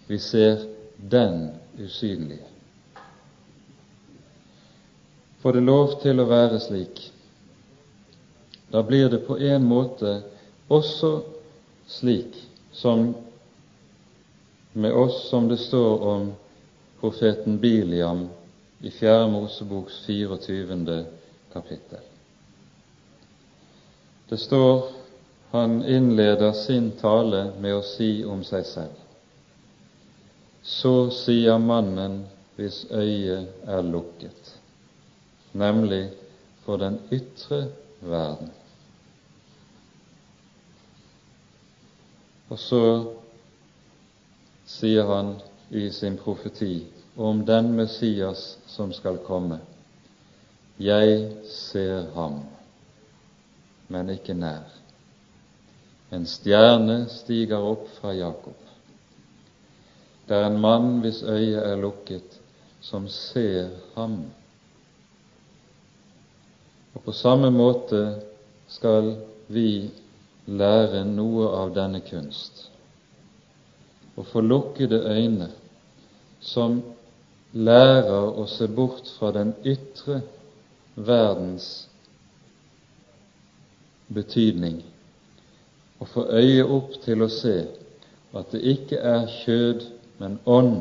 [0.09, 0.65] Vi ser
[1.11, 2.51] den usynlige
[5.41, 7.01] får det lov til å være slik,
[8.71, 10.21] da blir det på en måte
[10.71, 11.15] også
[11.91, 12.37] slik
[12.77, 13.11] som
[14.73, 16.29] med oss som det står om
[17.01, 18.29] profeten Biliam
[18.85, 21.01] i Fjerde Moseboks 24.
[21.53, 22.10] kapittel.
[24.31, 24.89] Det står
[25.51, 28.95] han innleder sin tale med å si om seg selv.
[30.63, 32.23] Så sier mannen
[32.55, 34.55] hvis øyet er lukket
[35.53, 36.11] nemlig
[36.65, 37.67] for den ytre
[38.01, 38.51] verden.
[42.51, 42.85] Og så
[44.67, 45.35] sier han
[45.71, 49.61] i sin profeti om den Messias som skal komme.
[50.79, 52.41] Jeg ser ham,
[53.91, 54.67] men ikke nær.
[56.15, 58.59] En stjerne stiger opp fra Jakob.
[60.27, 62.39] Det er en mann hvis øye er lukket,
[62.81, 64.23] som ser ham
[66.95, 68.01] og på samme måte
[68.69, 69.15] skal
[69.49, 69.91] vi
[70.47, 72.67] lære noe av denne kunst
[74.17, 75.49] og få lukkede øyne
[76.45, 76.81] som
[77.55, 80.21] lærer å se bort fra den ytre
[80.97, 81.69] verdens
[84.15, 84.83] betydning
[86.01, 87.57] og få øye opp til å se
[88.37, 89.87] at det ikke er kjød,
[90.19, 90.77] men ånd,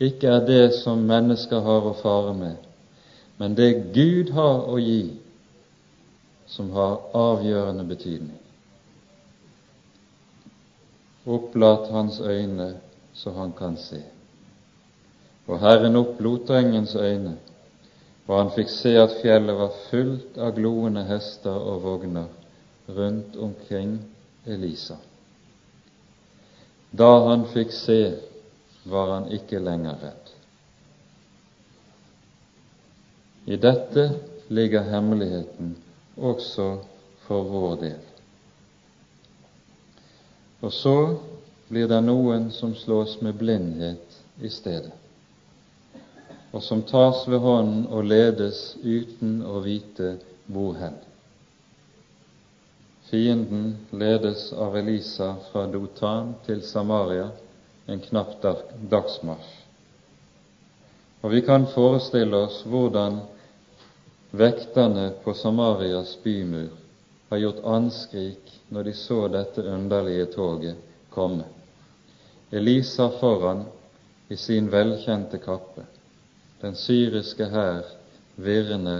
[0.00, 2.56] ikke er det som mennesker har å fare med,
[3.38, 5.12] men det Gud har å gi,
[6.46, 8.38] som har avgjørende betydning.
[11.26, 12.74] Opplat hans øyne
[13.14, 14.02] så han kan se.
[15.46, 17.36] Og Herren opplot drengens øyne,
[18.26, 22.28] og han fikk se at fjellet var fullt av gloende hester og vogner
[22.86, 23.96] rundt omkring
[24.46, 24.96] Elisa.
[26.90, 28.00] Da han fikk se,
[28.84, 30.30] var han ikke lenger redd.
[33.46, 34.06] I dette
[34.52, 35.74] ligger hemmeligheten
[36.16, 36.66] også
[37.26, 38.00] for vår del.
[40.62, 40.96] Og så
[41.68, 44.92] blir det noen som slås med blindhet i stedet,
[46.52, 50.16] og som tas ved hånden og ledes uten å vite
[50.52, 50.98] hvor hen.
[53.08, 57.30] Fienden ledes av Elisa fra Dotan til Samaria,
[57.86, 58.38] en knapp
[58.90, 59.58] dagsmarsj.
[61.22, 63.20] Og vi kan forestille oss hvordan
[64.32, 66.70] vekterne på Samarias bymur
[67.28, 70.76] har gjort anskrik når de så dette underlige toget
[71.12, 71.44] komme.
[72.50, 73.64] Elisa foran
[74.28, 75.84] i sin velkjente kappe,
[76.62, 77.84] den syriske hær
[78.36, 78.96] virrende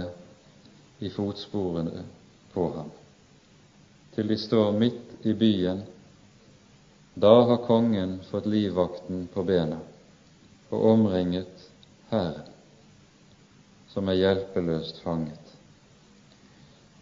[0.99, 2.03] i fotsporene
[2.53, 2.91] på ham,
[4.15, 5.83] til de står midt i byen.
[7.15, 9.79] Da har kongen fått livvakten på bena
[10.73, 11.69] og omringet
[12.09, 12.49] hæren
[13.93, 15.51] som er hjelpeløst fanget.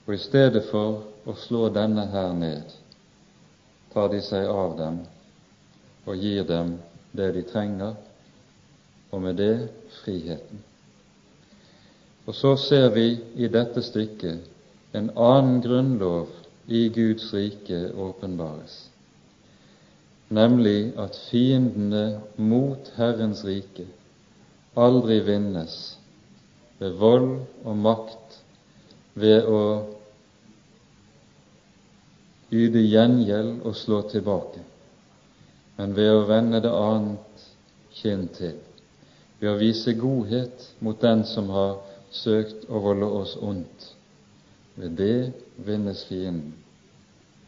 [0.06, 2.74] Og i stedet for å slå denne hær ned,
[3.94, 4.98] tar de seg av dem
[6.04, 6.76] og gir dem
[7.16, 7.96] det de trenger,
[9.12, 9.70] og med det
[10.02, 10.64] friheten.
[12.26, 13.06] Og så ser vi
[13.36, 16.30] i dette stykket en annen grunnlov
[16.68, 18.76] i Guds rike åpenbares,
[20.30, 23.88] nemlig at fiendene mot Herrens rike
[24.80, 25.98] aldri vinnes
[26.80, 28.38] ved vold og makt,
[29.14, 29.62] ved å
[32.52, 34.64] yte gjengjeld og slå tilbake,
[35.78, 37.44] men ved å vende det annet
[38.00, 38.56] kinn til,
[39.42, 41.80] ved å vise godhet mot den som har
[42.14, 43.92] søkt å volde oss ondt.
[44.78, 45.34] Ved det
[45.66, 46.54] vinnes fienden.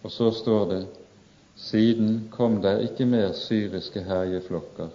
[0.03, 0.83] Og så står det
[1.55, 4.89] siden kom der ikke mer syriske herjeflokker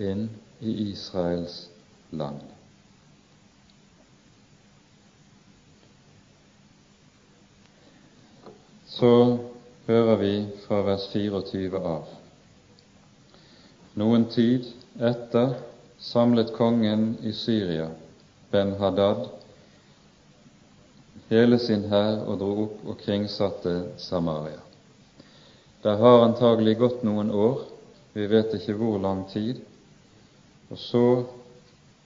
[0.00, 0.28] inn
[0.62, 1.66] i Israels
[2.10, 2.44] land.
[8.96, 9.38] så
[9.86, 10.34] hører vi
[10.66, 12.06] fra vers 24 av.
[14.00, 14.64] Noen tid
[14.96, 15.52] etter
[15.98, 17.90] samlet kongen i Syria,
[18.50, 19.28] Ben-Hadad,
[21.28, 24.60] hele sin hær og dro opp og kringsatte Samaria.
[25.82, 27.64] Der har antagelig gått noen år,
[28.12, 29.60] vi vet ikke hvor lang tid,
[30.70, 31.06] og så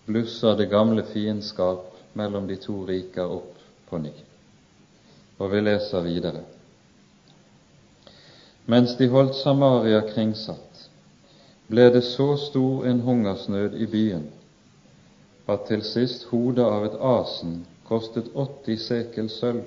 [0.07, 1.87] blusser det gamle fiendskap
[2.19, 3.61] mellom de to riker opp
[3.91, 4.13] på ny.
[5.39, 6.43] Og vi leser videre.
[8.71, 10.70] Mens de holdt Samaria kringsatt,
[11.71, 14.29] ble det så stor en hungersnød i byen
[15.51, 19.65] at til sist hodet av et asen kostet 80 sekel sølv,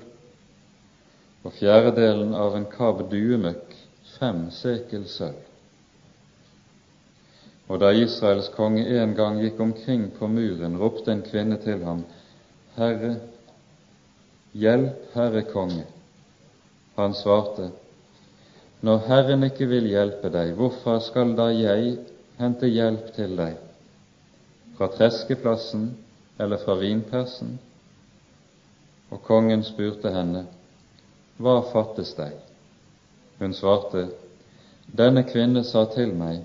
[1.44, 3.74] og fjerdedelen av en kabb duemøkk
[4.14, 5.42] fem sekel sølv.
[7.68, 12.02] Og da Israels konge en gang gikk omkring på muren, ropte en kvinne til ham,
[12.76, 13.14] Herre,
[14.52, 15.86] hjelp, Herre konge.
[16.96, 17.70] Han svarte,
[18.84, 21.94] når Herren ikke vil hjelpe deg, hvorfor skal da jeg
[22.36, 23.54] hente hjelp til deg?
[24.76, 25.86] Fra treskeplassen
[26.42, 27.54] eller fra vinpersen?
[29.08, 30.44] Og kongen spurte henne,
[31.40, 32.34] Hva fattes deg?
[33.40, 34.08] Hun svarte,
[34.86, 36.42] Denne kvinne sa til meg,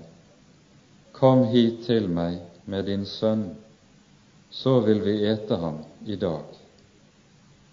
[1.12, 3.50] Kom hit til meg med din sønn,
[4.50, 6.56] så vil vi ete ham i dag,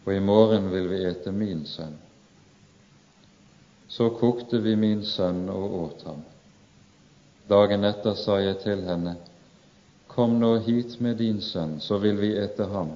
[0.04, 1.96] og i morgen vil vi ete min sønn.
[3.88, 6.24] Så kokte vi min sønn og åt ham.
[7.48, 9.16] Dagen etter sa jeg til henne,
[10.18, 12.90] Kom nå hit med din sønn, så vil vi ete ham.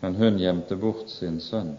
[0.00, 1.74] Men hun gjemte bort sin sønn.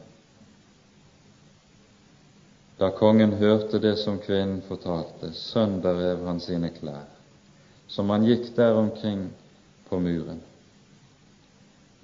[2.78, 7.08] Da kongen hørte det som kvinnen fortalte, sønderrev han sine klær,
[7.88, 9.30] som han gikk der omkring
[9.90, 10.44] på muren.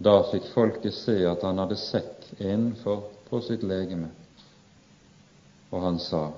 [0.01, 4.09] Da fikk folket se at han hadde sekk innenfor på sitt legeme
[5.71, 6.29] og han sa,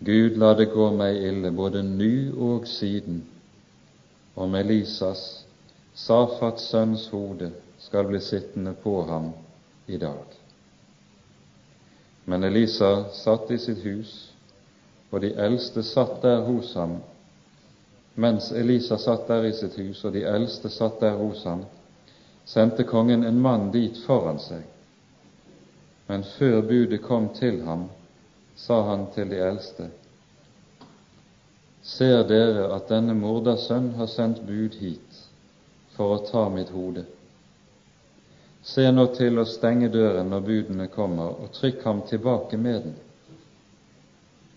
[0.00, 3.20] Gud la det gå meg ille både nu og siden,
[4.34, 5.44] om Elisas,
[5.94, 9.32] Safats sønns hode, skal bli sittende på ham
[9.86, 10.24] i dag.
[12.24, 14.30] Men Elisa satt i sitt hus,
[15.10, 17.00] og de eldste satt der hos ham.
[18.14, 21.64] Mens Elisa satt der i sitt hus, og de eldste satt der hos ham,
[22.44, 24.62] sendte kongen en mann dit foran seg.
[26.10, 27.84] Men før budet kom til ham,
[28.58, 29.90] sa han til de eldste,
[31.86, 35.20] Ser dere at denne mordersønn har sendt bud hit
[35.94, 37.06] for å ta mitt hode?
[38.66, 42.98] Se nå til å stenge døren når budene kommer, og trykk ham tilbake med den.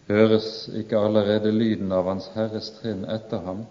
[0.10, 0.49] Høres
[0.82, 3.64] ikke allerede lyden av Hans Herres trinn etter ham?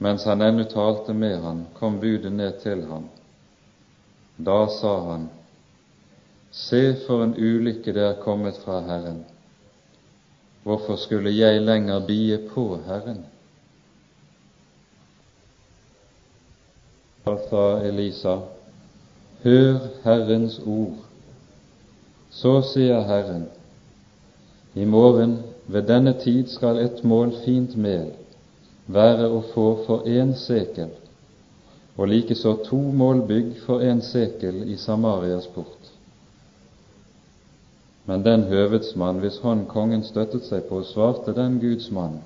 [0.00, 3.06] Mens han ennå talte med han, kom budet ned til ham.
[4.44, 5.28] Da sa han,
[6.50, 9.20] Se for en ulykke det er kommet fra Herren.
[10.64, 13.20] Hvorfor skulle jeg lenger bie på Herren?
[17.24, 18.36] fra Elisa,
[19.42, 20.96] Hør Herrens ord.
[22.30, 23.46] Så sier Herren,
[24.74, 28.10] i morgen ved denne tid skal et mål fint mel
[28.86, 30.90] være å få for én sekel,
[31.96, 35.90] og likeså to mål bygg for en sekel i Samarias port.
[38.06, 42.20] Men den høvedsmann hvis hånd kongen støttet seg på, svarte den Guds mann,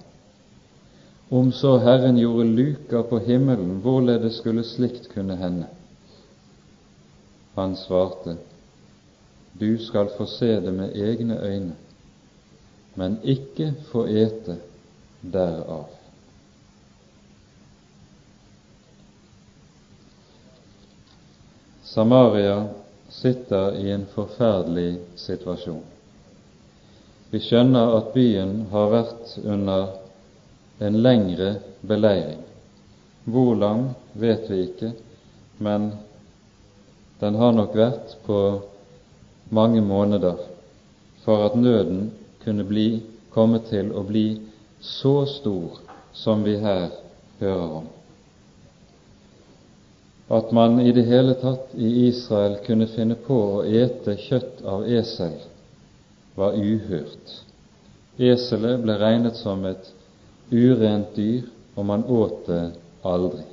[1.30, 5.66] om så Herren gjorde luka på himmelen, hvorledes skulle slikt kunne hende?
[7.54, 8.36] Han svarte,
[9.60, 11.74] Du skal få se det med egne øyne,
[12.94, 14.56] men ikke få ete
[15.22, 16.03] derav.
[21.94, 22.68] Samaria
[23.08, 25.84] sitter i en forferdelig situasjon.
[27.30, 29.92] Vi skjønner at byen har vært under
[30.82, 31.52] en lengre
[31.86, 32.42] beleiring.
[33.30, 33.86] Hvor lang
[34.18, 34.90] vet vi ikke,
[35.62, 35.92] men
[37.22, 38.42] den har nok vært på
[39.54, 40.42] mange måneder
[41.22, 42.08] for at nøden
[42.42, 42.88] kunne bli,
[43.30, 44.28] komme til å bli
[44.82, 45.78] så stor
[46.10, 46.88] som vi her
[47.38, 47.93] hører om.
[50.30, 54.86] At man i det hele tatt i Israel kunne finne på å ete kjøtt av
[54.88, 55.34] esel,
[56.34, 57.34] var uhørt.
[58.16, 59.90] Eselet ble regnet som et
[60.50, 61.44] urent dyr,
[61.76, 62.62] og man åt det
[63.02, 63.44] aldri.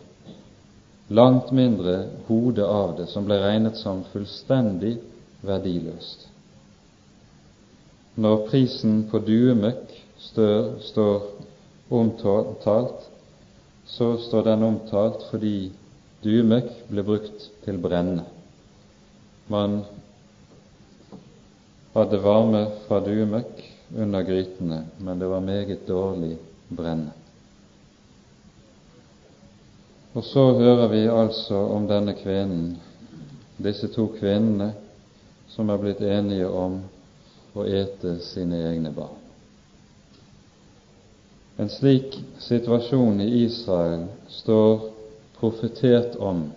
[1.12, 4.96] Langt mindre hodet av det, som ble regnet som fullstendig
[5.44, 6.28] verdiløst.
[8.16, 9.92] Når prisen på duemøkk
[10.30, 11.26] står,
[11.92, 13.08] omtalt,
[13.92, 15.72] så står den omtalt fordi
[16.24, 18.26] duemøkk ble brukt til brenne.
[19.52, 19.82] Man
[21.96, 23.66] hadde varme fra dumek
[23.98, 26.38] under grytene, men det var meget dårlig
[26.70, 27.12] brenne.
[30.14, 32.78] Og så hører vi altså om denne kvinnen,
[33.58, 34.74] disse to kvinnene
[35.52, 36.80] som er blitt enige om
[37.56, 39.18] å ete sine egne barn.
[41.60, 44.88] En slik situasjon i Israel står
[45.42, 46.52] profetert om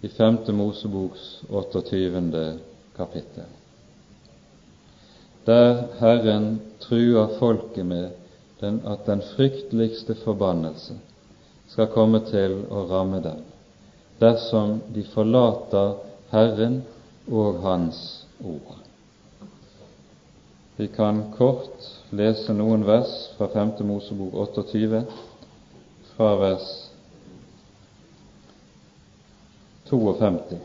[0.00, 0.38] i 5.
[0.48, 2.58] Moseboks 28.
[2.96, 3.44] kapittel,
[5.44, 8.10] der Herren truer folket med
[8.60, 10.98] den, at den frykteligste forbannelse
[11.70, 13.46] skal komme til å ramme dem
[14.18, 15.94] dersom de forlater
[16.32, 16.80] Herren
[17.30, 18.02] og Hans
[18.42, 18.82] ord.
[20.76, 23.78] Vi kan kort lese noen vers fra 5.
[23.86, 25.04] Mosebok 28,
[26.16, 26.68] fra vers
[29.90, 30.58] 52.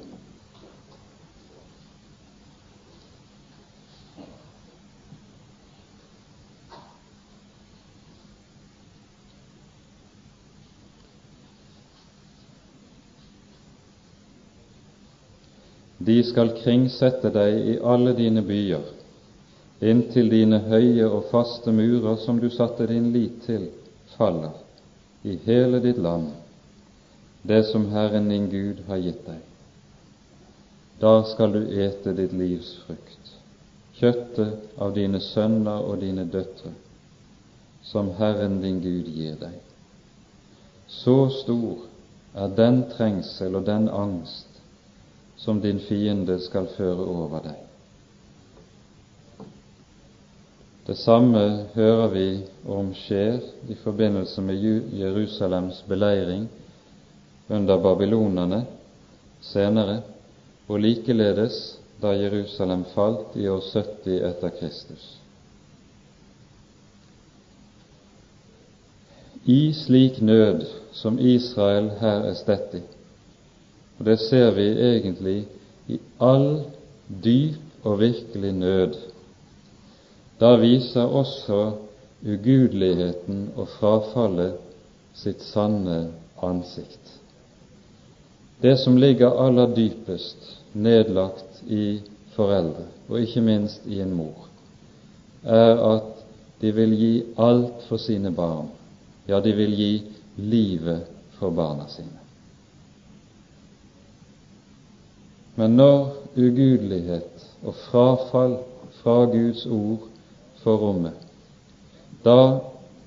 [15.98, 18.84] De skal kringsette deg i alle dine byer,
[19.80, 23.70] inntil dine høye og faste murer som du satte din lit til,
[24.18, 24.52] faller
[25.24, 26.28] i hele ditt land,
[27.44, 29.42] det som Herren din Gud har gitt deg.
[31.00, 33.34] Da skal du ete ditt livs frukt,
[34.00, 36.72] kjøttet av dine sønner og dine døtre,
[37.84, 39.60] som Herren din Gud gir deg.
[40.88, 41.84] Så stor
[42.34, 44.48] er den trengsel og den angst
[45.38, 47.60] som din fiende skal føre over deg.
[50.88, 51.44] Det samme
[51.76, 52.28] hører vi
[52.68, 53.40] om skjer
[53.72, 54.60] i forbindelse med
[55.00, 56.48] Jerusalems beleiring
[57.54, 58.64] under babylonerne
[59.42, 60.02] senere,
[60.68, 61.58] og likeledes
[62.02, 65.04] da Jerusalem falt i år 70 etter Kristus.
[69.46, 70.64] I slik nød
[70.96, 72.84] som Israel her er stett i,
[74.00, 75.40] og det ser vi egentlig
[75.92, 76.64] i all
[77.24, 78.96] dyp og virkelig nød,
[80.40, 81.60] da viser også
[82.24, 84.56] ugudeligheten og frafallet
[85.16, 86.08] sitt sanne
[86.44, 87.23] ansikt.
[88.64, 90.38] Det som ligger aller dypest
[90.72, 92.00] nedlagt i
[92.32, 94.46] foreldre, og ikke minst i en mor,
[95.44, 96.22] er at
[96.62, 98.70] de vil gi alt for sine barn.
[99.28, 99.90] Ja, de vil gi
[100.40, 101.04] livet
[101.42, 102.22] for barna sine.
[105.60, 108.56] Men når ugudelighet og frafall
[109.02, 110.08] fra Guds ord
[110.64, 111.20] får rommet,
[112.24, 112.40] da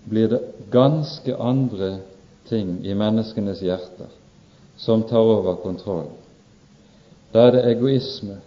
[0.05, 1.95] blir det ganske andre
[2.53, 4.13] ting i menneskenes hjerter
[4.77, 6.13] som tar over kontrollen.
[7.33, 8.39] Da er det egoisme,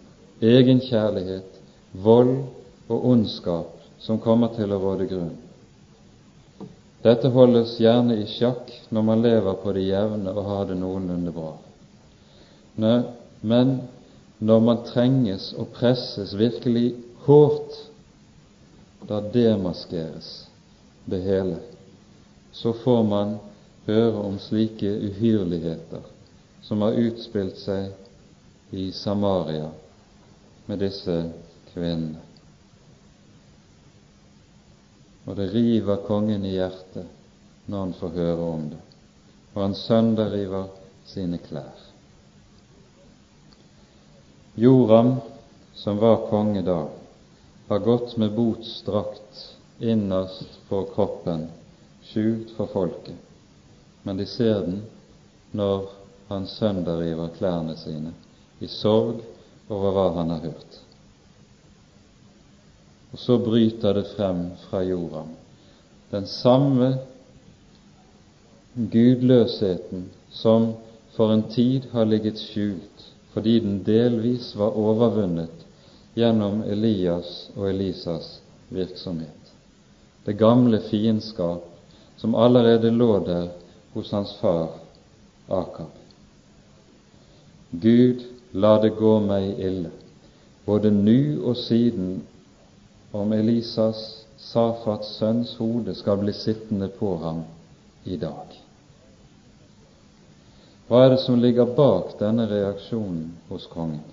[0.42, 1.60] egenkjærlighet,
[1.92, 2.38] vold
[2.90, 5.36] og ondskap som kommer til å råde grunn.
[7.04, 11.32] Dette holdes gjerne i sjakk når man lever på det jevne og har det noenlunde
[11.36, 11.54] bra.
[12.76, 13.76] Men
[14.40, 16.94] når man trenges og presses virkelig
[17.26, 17.76] hårdt,
[19.08, 20.30] da demaskeres
[21.10, 21.60] det hele.
[22.52, 23.38] Så får man
[23.88, 26.04] høre om slike uhyrligheter
[26.62, 27.92] som har utspilt seg
[28.76, 29.70] i Samaria
[30.66, 31.16] med disse
[31.74, 32.22] kvinnene.
[35.26, 37.06] Og det river kongen i hjertet
[37.70, 38.80] når han får høre om det,
[39.54, 40.70] og han sønderriver
[41.06, 41.86] sine klær.
[44.60, 45.16] Joram,
[45.78, 46.80] som var konge da,
[47.70, 49.46] har gått med botsdrakt
[49.80, 51.46] innerst på kroppen,
[52.10, 53.16] skjult for folket,
[54.04, 54.82] men de ser den
[55.54, 55.99] når
[56.30, 58.14] han sønderriver klærne sine
[58.62, 59.22] i sorg
[59.70, 60.80] over hva han har hørt.
[63.12, 65.24] Og så bryter det frem fra jorda.
[66.12, 66.92] Den samme
[68.76, 70.74] gudløsheten som
[71.16, 75.66] for en tid har ligget skjult fordi den delvis var overvunnet
[76.18, 78.40] gjennom Elias og Elisas
[78.74, 79.54] virksomhet.
[80.26, 81.66] Det gamle fiendskap
[82.18, 83.48] som allerede lå der
[83.94, 84.74] hos hans far
[85.50, 85.99] Akab.
[87.72, 89.92] Gud la det gå meg ille,
[90.66, 92.22] både nu og siden,
[93.12, 97.44] om Elisas, Safats sønns hode skal bli sittende på ham
[98.06, 98.56] i dag.
[100.88, 104.06] Hva er det som ligger bak denne reaksjonen hos kongen?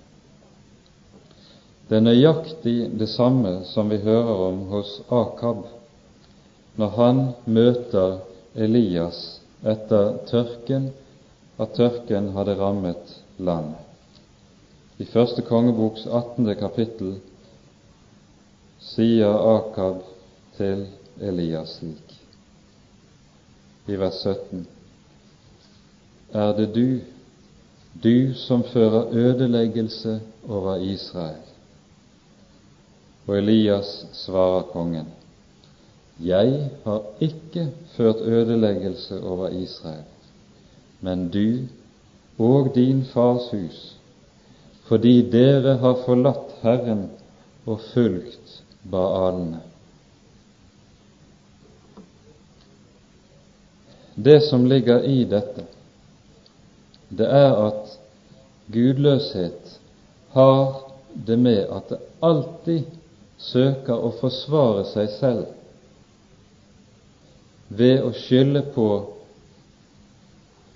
[1.87, 5.63] Det er nøyaktig det samme som vi hører om hos Akab
[6.77, 8.19] når han møter
[8.53, 10.91] Elias etter tørken,
[11.57, 13.83] at tørken hadde rammet landet.
[14.97, 16.55] I første kongeboks 18.
[16.57, 17.17] kapittel
[18.81, 20.01] sier Akab
[20.57, 20.87] til
[21.21, 22.15] Elias slik,
[23.87, 24.65] i vers 17.:
[26.33, 26.99] Er det du,
[28.03, 31.43] du som fører ødeleggelse over Israel?
[33.27, 35.07] Og Elias svarer kongen,
[36.19, 40.03] Jeg har ikke ført ødeleggelse over Israel,
[41.01, 41.67] men du
[42.37, 43.79] og din fars hus
[44.87, 47.09] fordi dere har forlatt Herren
[47.67, 49.59] og fulgt Baalene.
[54.15, 55.65] Det som ligger i dette,
[57.09, 57.97] det er at
[58.71, 59.75] gudløshet
[60.31, 60.79] har
[61.27, 62.87] det med at det alltid
[63.37, 65.45] søker å forsvare seg selv
[67.69, 68.87] ved å skylde på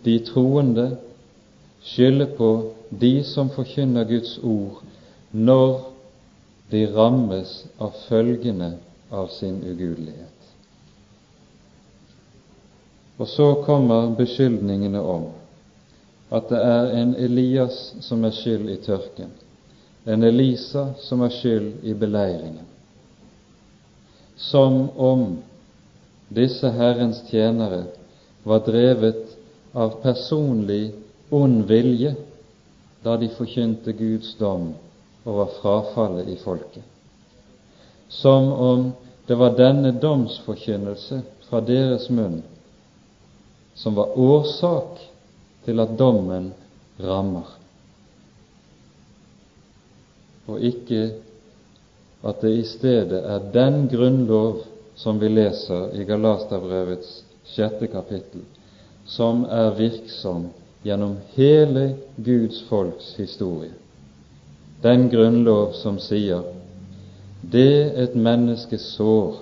[0.06, 0.86] de troende,
[1.84, 4.82] skylde på de som forkynner Guds ord,
[5.32, 5.80] når
[6.72, 8.74] de rammes av følgene
[9.12, 10.28] av sin ugudelighet.
[13.18, 15.30] Og så kommer beskyldningene om
[16.32, 19.34] at det er en Elias som er skyld i tørken,
[20.06, 22.66] en Elisa som er skyld i beleiringen,
[24.38, 25.26] som om
[26.34, 27.84] disse Herrens tjenere
[28.48, 29.36] var drevet
[29.78, 30.96] av personlig
[31.32, 32.16] ond vilje
[33.04, 34.74] da de forkynte Guds dom
[35.26, 36.84] over frafallet i folket,
[38.10, 38.92] som om
[39.28, 42.42] det var denne domsforkynnelse fra deres munn
[43.74, 45.00] som var årsak
[45.66, 46.52] til at dommen
[47.00, 47.48] rammer,
[50.52, 51.04] og ikke
[52.28, 54.66] at det i stedet er den grunnlov
[54.96, 58.44] som vi leser i Galaterbrevets sjette kapittel,
[59.08, 60.50] som er virksom
[60.84, 63.72] gjennom hele Guds folks historie,
[64.82, 66.42] den grunnlov som sier
[67.42, 69.38] det et menneske sår,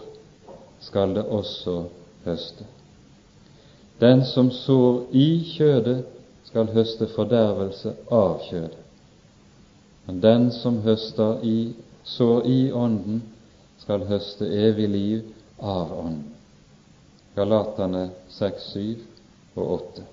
[0.79, 1.83] skal det også
[2.25, 2.65] høste.
[3.99, 5.27] Den som sår i
[5.57, 6.05] kjødet,
[6.49, 8.77] skal høste fordervelse av kjødet.
[10.07, 13.19] Men den som høster i, sår i Ånden,
[13.77, 15.27] skal høste evig liv
[15.61, 16.31] av Ånden.
[17.35, 20.07] Galaterne 6, 7 og 8.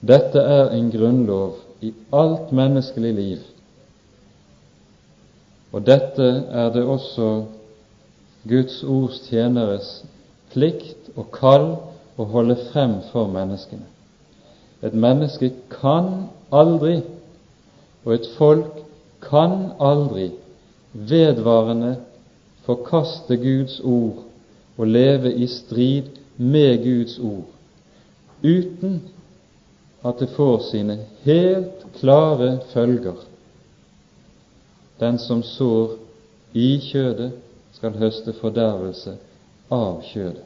[0.00, 3.38] Dette er en grunnlov i alt menneskelig liv,
[5.72, 7.28] og dette er det også
[8.48, 9.88] Guds ords tjeneres
[10.52, 11.66] plikt og kall
[12.16, 13.84] å holde frem for menneskene.
[14.86, 17.00] Et menneske kan aldri,
[18.06, 18.78] og et folk
[19.26, 20.30] kan aldri
[20.94, 21.96] vedvarende
[22.64, 24.24] forkaste Guds ord
[24.78, 27.48] og leve i strid med Guds ord,
[28.46, 29.00] uten
[30.08, 33.16] at det får sine helt klare følger.
[34.98, 35.96] Den som sår
[36.52, 37.32] i kjødet,
[37.78, 39.12] skal høste fordervelse
[39.70, 40.42] av kjødet.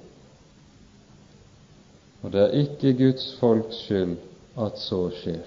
[2.22, 4.18] Og det er ikke Guds folks skyld
[4.60, 5.46] at så skjer.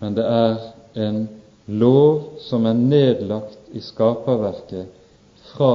[0.00, 0.56] Men det er
[1.06, 1.20] en
[1.66, 4.88] lov som er nedlagt i skaperverket
[5.52, 5.74] fra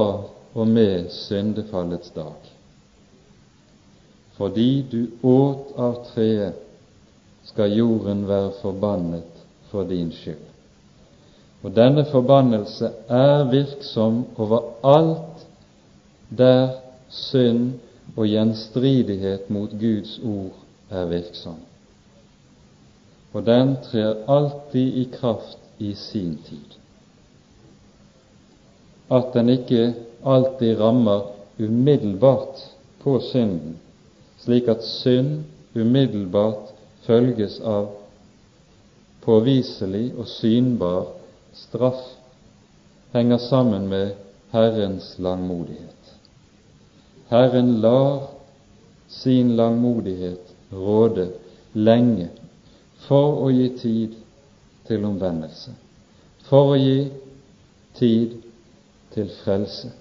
[0.52, 2.52] og med syndefallets dag.
[4.36, 6.58] Fordi du åt av treet,
[7.44, 10.48] skal jorden være forbannet for din skyld.
[11.62, 15.44] Og denne forbannelse er virksom overalt
[16.38, 16.78] der
[17.12, 17.74] synd
[18.16, 20.56] og gjenstridighet mot Guds ord
[20.90, 21.58] er virksom.
[23.32, 26.78] Og den trer alltid i kraft i sin tid.
[29.10, 32.60] At den ikke alltid rammer umiddelbart
[33.02, 33.78] på synden,
[34.44, 36.72] slik at synd umiddelbart
[37.06, 37.92] følges av
[39.22, 41.12] påviselig og synbar
[41.54, 42.02] straff,
[43.12, 44.14] henger sammen med
[44.52, 46.14] Herrens langmodighet.
[47.30, 48.28] Herren lar
[49.08, 51.30] sin langmodighet råde
[51.72, 52.28] lenge
[53.06, 54.18] for å gi tid
[54.88, 55.72] til omvendelse,
[56.48, 57.08] for å gi
[57.96, 58.38] tid
[59.14, 59.92] til frelse.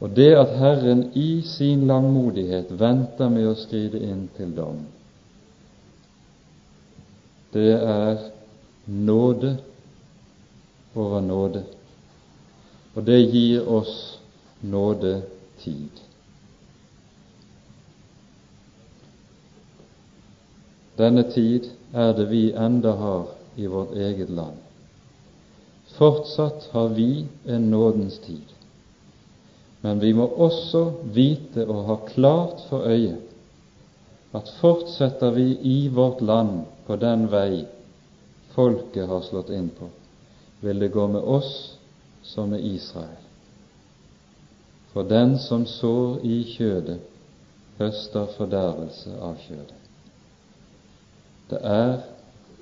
[0.00, 4.80] Og det at Herren i sin langmodighet venter med å skride inn til dom,
[7.52, 8.30] det er
[8.86, 9.56] nåde
[10.94, 11.64] over nåde,
[12.94, 13.96] og det gir oss
[14.62, 15.20] nåde
[15.60, 16.00] tid.
[21.00, 24.56] Denne tid er det vi enda har i vårt eget land.
[25.96, 28.44] Fortsatt har vi en nådens tid,
[29.80, 30.82] men vi må også
[31.14, 33.16] vite og ha klart for øye
[34.36, 37.64] at fortsetter vi i vårt land på den vei
[38.54, 39.88] folket har slått inn på,
[40.60, 41.78] vil det gå med oss
[42.22, 43.18] som med Israel.
[44.92, 47.00] For den som sår i kjødet,
[47.78, 49.76] høster fordervelse av kjødet.
[51.50, 51.94] Det er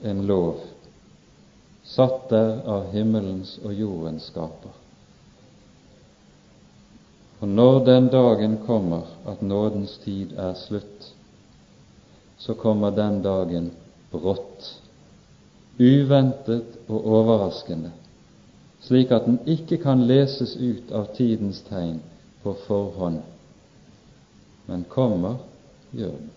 [0.06, 0.60] en lov
[1.88, 4.74] satt der av himmelens og jordens skaper.
[7.40, 11.12] Og når den dagen kommer at nådens tid er slutt,
[12.38, 13.70] så kommer den dagen
[14.10, 14.80] brått,
[15.78, 17.92] uventet og overraskende,
[18.82, 22.00] slik at den ikke kan leses ut av tidens tegn
[22.42, 23.20] på forhånd,
[24.66, 25.38] men kommer,
[25.92, 26.34] gjør den.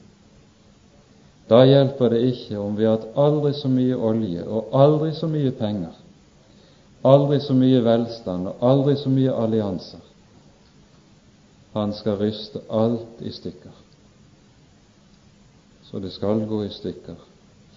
[1.49, 5.27] Da hjelper det ikke om vi har hatt aldri så mye olje og aldri så
[5.27, 5.97] mye penger,
[7.03, 10.10] aldri så mye velstand og aldri så mye allianser.
[11.73, 13.71] Han skal ryste alt i stykker.
[15.83, 17.15] Så det skal gå i stykker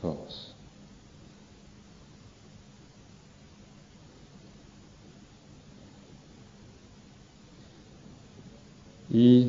[0.00, 0.54] for oss.
[9.14, 9.48] i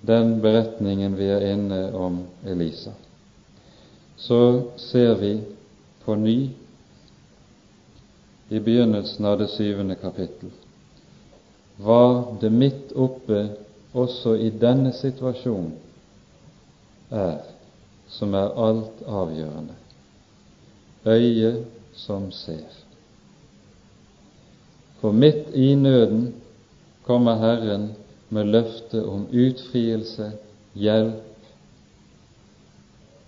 [0.00, 2.92] den beretningen vi er inne om Elisa,
[4.16, 4.40] så
[4.76, 5.38] ser vi
[6.04, 6.50] på ny
[8.48, 10.52] i begynnelsen av det syvende kapittel
[11.82, 13.48] hva det midt oppe
[13.94, 15.72] også i denne situasjonen
[17.10, 17.40] er
[18.14, 19.74] som er alt avgjørende
[21.06, 22.70] øyet som ser.
[25.00, 26.34] For midt i nøden
[27.04, 27.92] kommer Herren
[28.28, 30.32] med løfte om utfrielse,
[30.74, 31.22] hjelp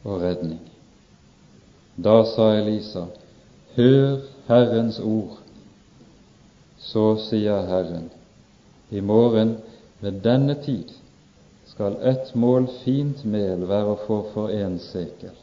[0.05, 0.61] og redning.
[2.05, 3.05] Da sa Elisa,
[3.77, 4.19] Hør
[4.49, 5.37] Herrens ord.
[6.79, 8.11] Så sier Herren,
[8.91, 9.57] i morgen
[10.01, 10.93] ved denne tid
[11.67, 15.35] skal ett mål fint mel være å få for en sekel.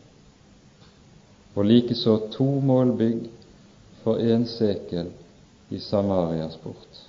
[1.56, 3.26] og likeså to mål bygg
[4.04, 5.12] for én sekel
[5.70, 7.02] i Samarias port.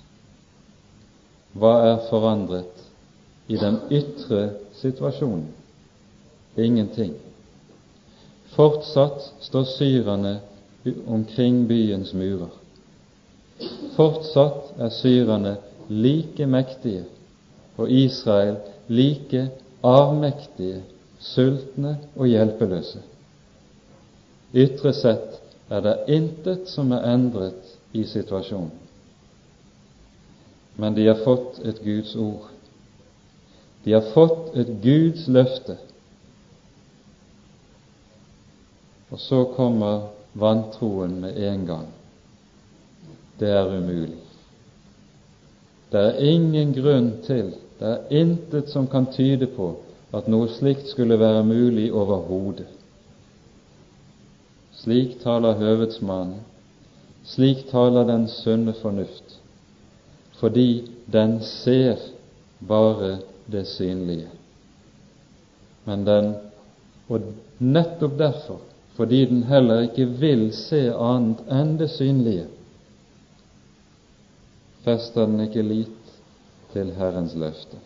[1.57, 2.83] Hva er forandret
[3.47, 5.47] i den ytre situasjonen?
[6.55, 7.15] Ingenting.
[8.55, 10.35] Fortsatt står syrerne
[11.07, 12.53] omkring byens murer.
[13.95, 15.55] Fortsatt er syrerne
[15.89, 17.03] like mektige
[17.77, 18.57] og Israel
[18.87, 19.49] like
[19.83, 20.83] avmektige,
[21.19, 23.01] sultne og hjelpeløse.
[24.55, 28.71] Ytre sett er det intet som er endret i situasjonen.
[30.75, 32.49] Men de har fått et Guds ord.
[33.85, 35.77] De har fått et Guds løfte.
[39.13, 41.87] Og så kommer vantroen med en gang.
[43.39, 44.24] Det er umulig.
[45.95, 49.69] Det er ingen grunn til, det er intet som kan tyde på
[50.15, 52.67] at noe slikt skulle være mulig overhodet.
[54.75, 56.41] Slik taler høvedsmannen,
[57.23, 59.37] slik taler den sunne fornuft,
[60.41, 60.83] fordi
[61.15, 62.03] den ser
[62.59, 63.13] bare
[63.47, 64.27] det synlige.
[65.87, 66.31] Men den,
[67.07, 67.31] og
[67.63, 68.59] nettopp derfor,
[68.99, 72.49] fordi den heller ikke vil se annet enn det synlige,
[74.85, 76.15] fester den ikke lit
[76.73, 77.79] til Herrens løfte.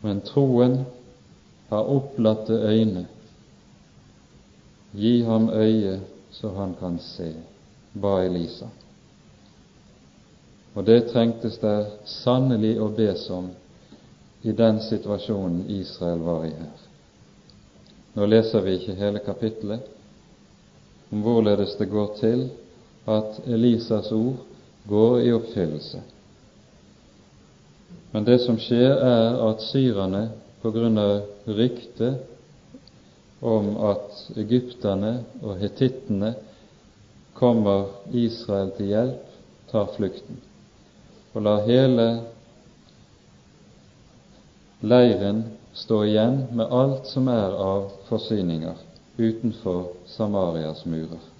[0.00, 0.84] Men troen
[1.68, 3.06] har opplatte øyne.
[4.94, 7.32] Gi ham øye så han kan se,
[7.94, 8.68] ba Elisa.
[10.74, 13.50] Og det trengtes der sannelig å bes om
[14.46, 16.84] i den situasjonen Israel var i her.
[18.14, 19.88] Nå leser vi ikke hele kapittelet
[21.10, 22.46] om hvorledes det går til
[23.08, 24.42] at Elisas ord
[24.88, 26.00] går i oppfyllelse.
[28.12, 30.28] Men det som skjer, er at syrerne,
[30.58, 32.18] på grunn av ryktet
[33.46, 36.32] om at egypterne og hetittene
[37.38, 39.24] kommer Israel til hjelp,
[39.70, 40.40] tar flukten
[41.38, 42.04] og lar hele
[44.80, 45.44] leiren
[45.76, 48.80] stå igjen med alt som er av forsyninger
[49.18, 51.37] utenfor Samarias murer.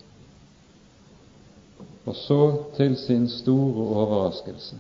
[2.09, 2.41] Og så,
[2.77, 4.79] til sin store overraskelse,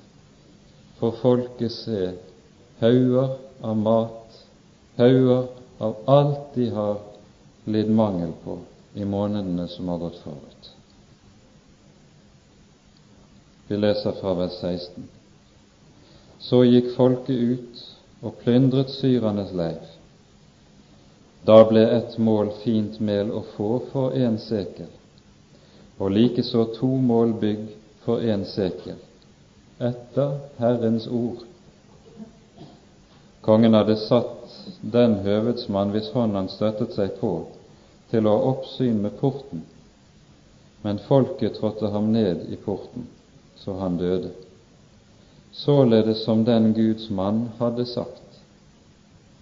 [0.99, 2.12] får folket se
[2.81, 4.39] hauger av mat,
[4.97, 5.51] hauger
[5.85, 6.97] av alt de har
[7.68, 8.57] lidd mangel på
[8.97, 10.72] i månedene som har gått forut.
[13.68, 15.05] Vi leser fra vers 16.
[16.41, 17.83] Så gikk folket ut
[18.24, 19.83] og plyndret syrernes leir.
[21.45, 24.89] Da ble et mål fint mel å få for en sekel,
[25.99, 27.69] og likeså to mål bygg
[28.05, 28.99] for en sekel,
[29.79, 31.45] etter Herrens ord.
[33.43, 37.33] Kongen hadde satt den høvedsmann hvis hånd han støttet seg på,
[38.11, 39.65] til å ha oppsyn med porten,
[40.85, 43.09] men folket trådte ham ned i porten,
[43.59, 44.31] så han døde.
[45.53, 48.41] Således som den Guds mann hadde sagt,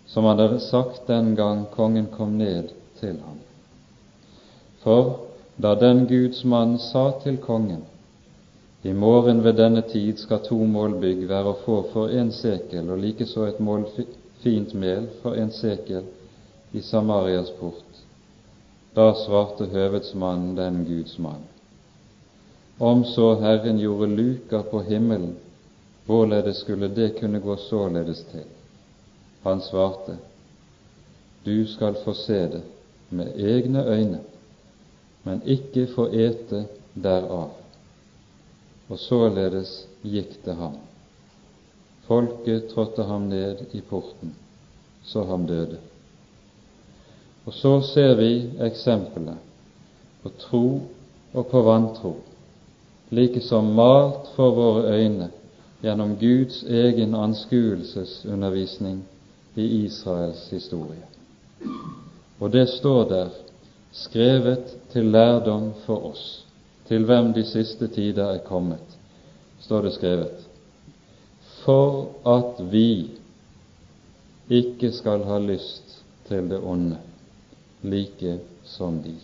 [0.06, 3.42] som han hadde sagt den gang kongen kom ned til ham.
[4.80, 5.25] For
[5.56, 7.84] da den Guds mann sa til kongen,
[8.82, 13.00] i morgen ved denne tid skal to målbygg være å få for en sekel, og
[13.02, 13.86] likeså et mål
[14.42, 16.04] fint mel for en sekel
[16.76, 18.02] i Samarias port.
[18.94, 21.42] Da svarte høvedsmannen den Guds mann.
[22.78, 25.34] Om så Herren gjorde luker på himmelen,
[26.06, 28.46] hvorledes skulle det kunne gå således til?
[29.42, 30.16] Han svarte,
[31.44, 32.62] Du skal få se det
[33.10, 34.20] med egne øyne
[35.26, 36.64] men ikke få ete
[36.94, 37.50] derav.
[38.88, 39.72] Og således
[40.06, 40.76] gikk det ham.
[42.06, 44.34] Folket trådte ham ned i porten,
[45.04, 45.80] så ham døde.
[47.46, 48.30] Og så ser vi
[48.62, 49.42] eksempelet
[50.22, 50.66] på tro
[51.34, 52.14] og på vantro,
[53.10, 55.28] like som malt for våre øyne
[55.82, 59.02] gjennom Guds egen anskuelsesundervisning
[59.56, 61.02] i Israels historie.
[62.40, 63.28] Og det står der
[63.96, 66.24] skrevet til lærdom for oss,
[66.88, 68.98] til hvem de siste tider er kommet,
[69.60, 70.42] står det skrevet,
[71.64, 73.10] for at vi
[74.50, 75.96] ikke skal ha lyst
[76.28, 76.98] til det onde,
[77.82, 79.14] like som de.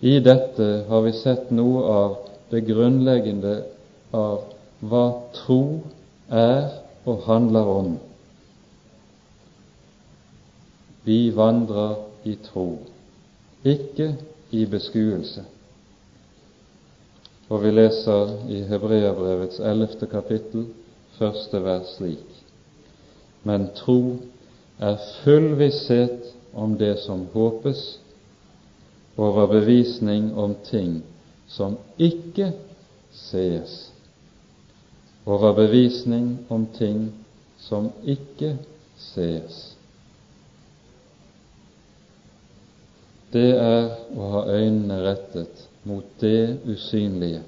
[0.00, 2.12] I dette har vi sett noe av
[2.52, 3.54] det grunnleggende
[4.14, 4.44] av
[4.78, 5.62] hva tro
[6.30, 6.68] er
[7.08, 7.88] og handler om.
[11.08, 11.96] Vi vandrer
[12.28, 12.68] i tro
[13.64, 14.16] ikke
[14.50, 15.44] i beskuelse.
[17.48, 20.66] Og vi leser i Hebreabrevets ellevte kapittel,
[21.18, 22.42] første vers slik.
[23.44, 24.18] Men tro
[24.78, 27.98] er full visshet om det som håpes,
[29.16, 31.02] overbevisning om ting
[31.48, 32.52] som ikke
[33.12, 33.92] sees,
[35.26, 37.08] overbevisning om ting
[37.58, 38.56] som ikke
[38.98, 39.77] sees.
[43.32, 47.42] Det er å ha øynene rettet mot det usynlige.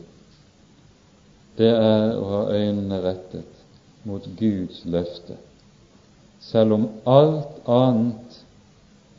[1.56, 3.64] Det er å ha øynene rettet
[4.08, 5.36] mot Guds løfte,
[6.40, 8.38] selv om alt annet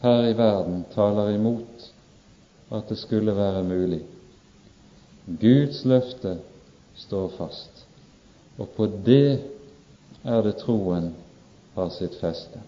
[0.01, 1.89] her i verden taler imot
[2.73, 4.01] at det skulle være mulig.
[5.41, 6.37] Guds løfte
[6.97, 7.85] står fast,
[8.57, 9.41] og på det
[10.23, 11.11] er det troen
[11.75, 12.61] har sitt feste.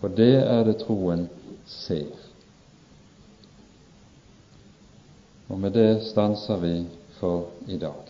[0.00, 1.26] På det er det troen
[1.68, 2.27] ser.
[5.48, 6.86] Og med det stanser vi
[7.20, 8.07] for i dag.